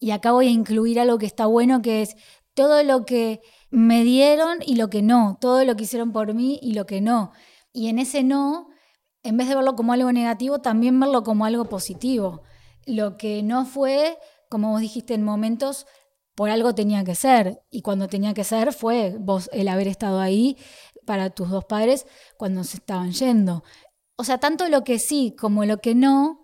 y 0.01 0.13
acá 0.13 0.33
voy 0.33 0.49
a 0.49 0.51
incluir 0.51 0.99
algo 0.99 1.19
que 1.19 1.27
está 1.27 1.45
bueno, 1.45 1.83
que 1.83 2.01
es 2.01 2.17
todo 2.55 2.83
lo 2.83 3.05
que 3.05 3.43
me 3.71 4.03
dieron 4.03 4.59
y 4.65 4.77
lo 4.77 4.89
que 4.89 5.03
no, 5.03 5.37
todo 5.39 5.65
lo 5.65 5.77
que 5.77 5.85
hicieron 5.85 6.13
por 6.13 6.33
mí 6.33 6.59
y 6.63 6.73
lo 6.73 6.87
que 6.87 7.03
no. 7.03 7.33
Y 7.73 7.89
en 7.89 7.99
ese 7.99 8.23
no, 8.23 8.69
en 9.23 9.37
vez 9.37 9.49
de 9.49 9.55
verlo 9.55 9.77
como 9.77 9.93
algo 9.93 10.11
negativo, 10.13 10.61
también 10.61 10.99
verlo 10.99 11.23
como 11.23 11.45
algo 11.45 11.67
positivo. 11.67 12.43
Lo 12.87 13.19
que 13.19 13.43
no 13.43 13.67
fue, 13.67 14.19
como 14.49 14.71
vos 14.71 14.81
dijiste 14.81 15.13
en 15.13 15.23
momentos, 15.23 15.87
por 16.35 16.49
algo 16.49 16.75
tenía 16.75 17.05
que 17.05 17.15
ser. 17.15 17.61
Y 17.71 17.83
cuando 17.83 18.09
tenía 18.09 18.33
que 18.33 18.45
ser 18.45 18.73
fue 18.73 19.17
vos 19.21 19.51
el 19.53 19.69
haber 19.69 19.89
estado 19.89 20.21
ahí 20.21 20.57
para 21.07 21.31
tus 21.31 21.51
dos 21.51 21.65
padres 21.65 22.07
cuando 22.37 22.65
se 22.65 22.79
estaban 22.79 23.13
yendo. 23.13 23.65
O 24.17 24.25
sea, 24.25 24.39
tanto 24.39 24.69
lo 24.69 24.85
que 24.85 24.99
sí 24.99 25.35
como 25.39 25.65
lo 25.65 25.79
que 25.79 25.95
no, 25.95 26.43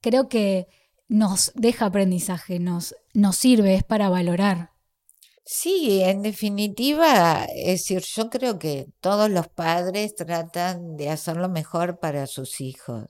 creo 0.00 0.28
que 0.28 0.68
nos 1.08 1.52
deja 1.54 1.86
aprendizaje, 1.86 2.58
nos, 2.60 2.94
nos 3.14 3.36
sirve, 3.36 3.74
es 3.74 3.84
para 3.84 4.08
valorar. 4.08 4.70
Sí, 5.44 6.00
en 6.02 6.22
definitiva, 6.22 7.44
es 7.56 7.80
decir, 7.80 8.02
yo 8.02 8.30
creo 8.30 8.58
que 8.58 8.86
todos 9.00 9.28
los 9.28 9.48
padres 9.48 10.14
tratan 10.14 10.96
de 10.96 11.10
hacer 11.10 11.36
lo 11.36 11.48
mejor 11.48 11.98
para 11.98 12.26
sus 12.28 12.60
hijos. 12.60 13.06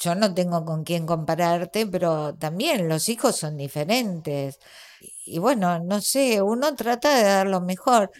Yo 0.00 0.14
no 0.14 0.34
tengo 0.34 0.64
con 0.64 0.84
quién 0.84 1.06
compararte, 1.06 1.86
pero 1.86 2.34
también 2.36 2.88
los 2.88 3.08
hijos 3.08 3.36
son 3.36 3.56
diferentes. 3.56 4.58
Y 5.26 5.38
bueno, 5.38 5.78
no 5.80 6.00
sé, 6.00 6.42
uno 6.42 6.74
trata 6.74 7.16
de 7.16 7.24
dar 7.24 7.46
lo 7.46 7.60
mejor 7.60 8.10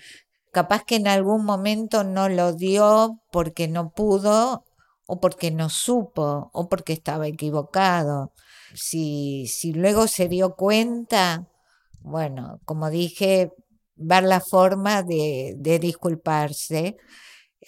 capaz 0.54 0.84
que 0.84 0.96
en 0.96 1.06
algún 1.06 1.44
momento 1.44 2.04
no 2.04 2.30
lo 2.30 2.54
dio 2.54 3.20
porque 3.30 3.68
no 3.68 3.90
pudo 3.90 4.64
o 5.06 5.20
porque 5.20 5.50
no 5.50 5.68
supo 5.68 6.50
o 6.54 6.68
porque 6.70 6.94
estaba 6.94 7.26
equivocado. 7.26 8.32
Si, 8.74 9.46
si 9.48 9.74
luego 9.74 10.06
se 10.06 10.28
dio 10.28 10.54
cuenta, 10.54 11.46
bueno, 12.00 12.60
como 12.64 12.88
dije, 12.88 13.50
ver 13.96 14.24
la 14.24 14.40
forma 14.40 15.02
de, 15.02 15.54
de 15.58 15.78
disculparse. 15.78 16.96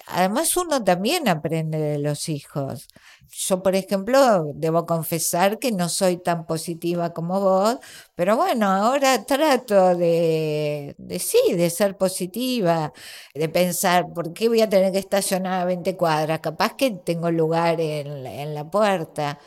Además, 0.06 0.56
uno 0.56 0.82
también 0.84 1.28
aprende 1.28 1.78
de 1.78 1.98
los 1.98 2.28
hijos. 2.28 2.88
Yo, 3.30 3.62
por 3.62 3.74
ejemplo, 3.74 4.52
debo 4.54 4.86
confesar 4.86 5.58
que 5.58 5.72
no 5.72 5.88
soy 5.88 6.16
tan 6.18 6.46
positiva 6.46 7.12
como 7.12 7.40
vos, 7.40 7.78
pero 8.14 8.36
bueno, 8.36 8.66
ahora 8.70 9.24
trato 9.24 9.94
de, 9.96 10.94
de 10.98 11.18
sí, 11.18 11.38
de 11.54 11.70
ser 11.70 11.96
positiva, 11.96 12.92
de 13.34 13.48
pensar, 13.48 14.06
¿por 14.14 14.32
qué 14.32 14.48
voy 14.48 14.60
a 14.62 14.68
tener 14.68 14.92
que 14.92 14.98
estacionar 14.98 15.60
a 15.62 15.64
20 15.64 15.96
cuadras? 15.96 16.40
Capaz 16.40 16.74
que 16.76 16.90
tengo 16.92 17.30
lugar 17.30 17.80
en, 17.80 18.22
la- 18.54 18.70
puerta. 18.70 19.38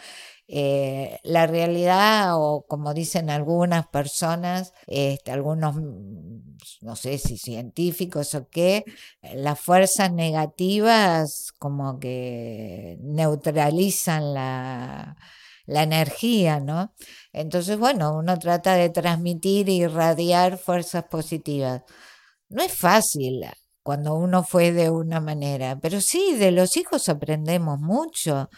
Eh, 0.47 1.19
la 1.23 1.45
realidad, 1.47 2.31
o 2.35 2.65
como 2.67 2.93
dicen 2.93 3.29
algunas 3.29 3.87
personas, 3.87 4.73
este, 4.87 5.31
algunos, 5.31 5.75
no 6.81 6.95
sé 6.95 7.17
si 7.17 7.37
científicos 7.37 8.35
o 8.35 8.47
qué, 8.49 8.83
las 9.21 9.59
fuerzas 9.59 10.11
negativas 10.11 11.53
como 11.57 11.99
que 11.99 12.97
neutralizan 13.01 14.33
la, 14.33 15.17
la 15.65 15.83
energía, 15.83 16.59
¿no? 16.59 16.93
Entonces, 17.33 17.77
bueno, 17.77 18.17
uno 18.17 18.39
trata 18.39 18.75
de 18.75 18.89
transmitir 18.89 19.69
y 19.69 19.83
irradiar 19.83 20.57
fuerzas 20.57 21.05
positivas. 21.05 21.83
No 22.49 22.63
es 22.63 22.73
fácil 22.73 23.45
cuando 23.83 24.15
uno 24.15 24.43
fue 24.43 24.71
de 24.71 24.89
una 24.89 25.19
manera, 25.19 25.79
pero 25.79 26.01
sí, 26.01 26.35
de 26.35 26.51
los 26.51 26.77
hijos 26.77 27.09
aprendemos 27.09 27.79
mucho, 27.79 28.49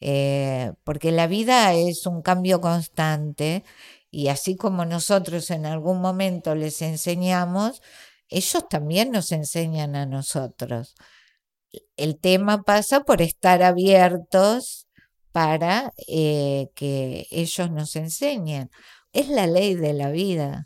eh, 0.00 0.72
porque 0.84 1.12
la 1.12 1.26
vida 1.26 1.74
es 1.74 2.06
un 2.06 2.22
cambio 2.22 2.60
constante 2.60 3.64
y 4.10 4.28
así 4.28 4.56
como 4.56 4.84
nosotros 4.84 5.50
en 5.50 5.66
algún 5.66 6.00
momento 6.00 6.54
les 6.54 6.82
enseñamos, 6.82 7.82
ellos 8.28 8.68
también 8.68 9.10
nos 9.10 9.32
enseñan 9.32 9.96
a 9.96 10.06
nosotros. 10.06 10.94
El 11.96 12.18
tema 12.18 12.62
pasa 12.62 13.00
por 13.00 13.22
estar 13.22 13.62
abiertos 13.62 14.86
para 15.32 15.92
eh, 16.06 16.68
que 16.74 17.26
ellos 17.30 17.70
nos 17.70 17.96
enseñen. 17.96 18.70
Es 19.12 19.28
la 19.28 19.46
ley 19.46 19.74
de 19.74 19.92
la 19.92 20.10
vida. 20.10 20.64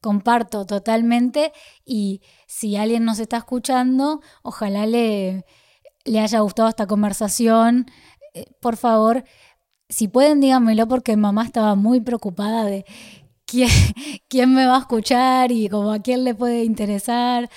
Comparto 0.00 0.66
totalmente 0.66 1.52
y 1.84 2.20
si 2.46 2.76
alguien 2.76 3.04
nos 3.04 3.18
está 3.18 3.38
escuchando, 3.38 4.20
ojalá 4.42 4.86
le, 4.86 5.44
le 6.04 6.20
haya 6.20 6.40
gustado 6.40 6.68
esta 6.68 6.86
conversación. 6.86 7.86
Eh, 8.34 8.46
por 8.60 8.76
favor, 8.76 9.24
si 9.88 10.08
pueden, 10.08 10.40
díganmelo 10.40 10.88
porque 10.88 11.16
mamá 11.16 11.44
estaba 11.44 11.74
muy 11.74 12.00
preocupada 12.00 12.64
de 12.64 12.84
quién, 13.46 13.68
quién 14.28 14.54
me 14.54 14.66
va 14.66 14.76
a 14.76 14.80
escuchar 14.80 15.52
y 15.52 15.68
como 15.68 15.92
a 15.92 16.00
quién 16.00 16.24
le 16.24 16.34
puede 16.34 16.64
interesar. 16.64 17.50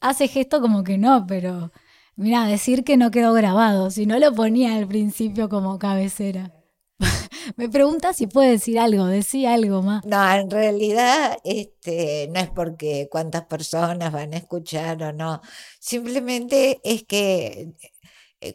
Hace 0.00 0.28
gesto 0.28 0.60
como 0.60 0.84
que 0.84 0.98
no, 0.98 1.26
pero 1.26 1.72
mira, 2.16 2.46
decir 2.46 2.84
que 2.84 2.96
no 2.96 3.10
quedó 3.10 3.32
grabado, 3.32 3.90
si 3.90 4.06
no 4.06 4.18
lo 4.18 4.34
ponía 4.34 4.76
al 4.76 4.86
principio 4.86 5.48
como 5.48 5.78
cabecera. 5.78 6.52
Me 7.56 7.68
pregunta 7.68 8.12
si 8.12 8.26
puede 8.26 8.52
decir 8.52 8.78
algo, 8.78 9.06
decía 9.06 9.54
algo 9.54 9.82
más. 9.82 10.04
No, 10.04 10.32
en 10.32 10.50
realidad 10.50 11.36
este, 11.44 12.28
no 12.32 12.40
es 12.40 12.50
porque 12.50 13.08
cuántas 13.10 13.44
personas 13.46 14.12
van 14.12 14.34
a 14.34 14.38
escuchar 14.38 15.02
o 15.02 15.12
no. 15.12 15.40
Simplemente 15.80 16.80
es 16.84 17.04
que 17.04 17.74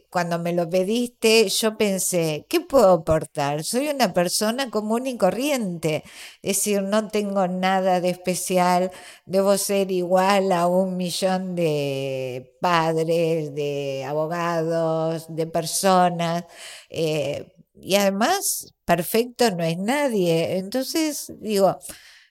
cuando 0.09 0.39
me 0.39 0.53
lo 0.53 0.69
pediste, 0.69 1.47
yo 1.49 1.77
pensé, 1.77 2.45
¿qué 2.49 2.59
puedo 2.61 2.91
aportar? 2.91 3.63
Soy 3.63 3.89
una 3.89 4.13
persona 4.13 4.69
común 4.69 5.07
y 5.07 5.17
corriente, 5.17 6.03
es 6.41 6.57
decir, 6.57 6.81
no 6.83 7.07
tengo 7.09 7.47
nada 7.47 8.01
de 8.01 8.09
especial, 8.09 8.91
debo 9.25 9.57
ser 9.57 9.91
igual 9.91 10.51
a 10.51 10.67
un 10.67 10.97
millón 10.97 11.55
de 11.55 12.55
padres, 12.61 13.53
de 13.55 14.03
abogados, 14.05 15.25
de 15.29 15.47
personas, 15.47 16.45
eh, 16.89 17.53
y 17.81 17.95
además, 17.95 18.73
perfecto 18.85 19.51
no 19.51 19.63
es 19.63 19.77
nadie. 19.77 20.57
Entonces, 20.57 21.31
digo, 21.39 21.79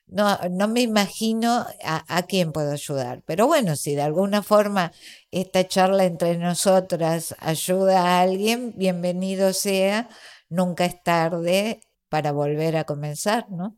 no, 0.09 0.39
no 0.51 0.69
me 0.69 0.83
imagino 0.83 1.67
a, 1.85 2.17
a 2.17 2.23
quién 2.25 2.53
puedo 2.53 2.73
ayudar. 2.73 3.23
Pero 3.27 3.47
bueno, 3.47 3.77
si 3.77 3.95
de 3.95 4.03
alguna 4.03 4.43
forma 4.43 4.93
esta 5.31 5.67
charla 5.67 6.05
entre 6.05 6.37
nosotras 6.39 7.35
ayuda 7.41 8.03
a 8.03 8.21
alguien, 8.21 8.73
bienvenido 8.77 9.53
sea. 9.53 10.09
Nunca 10.49 10.85
es 10.87 11.03
tarde 11.03 11.81
para 12.09 12.33
volver 12.33 12.77
a 12.77 12.85
comenzar, 12.85 13.51
¿no? 13.51 13.77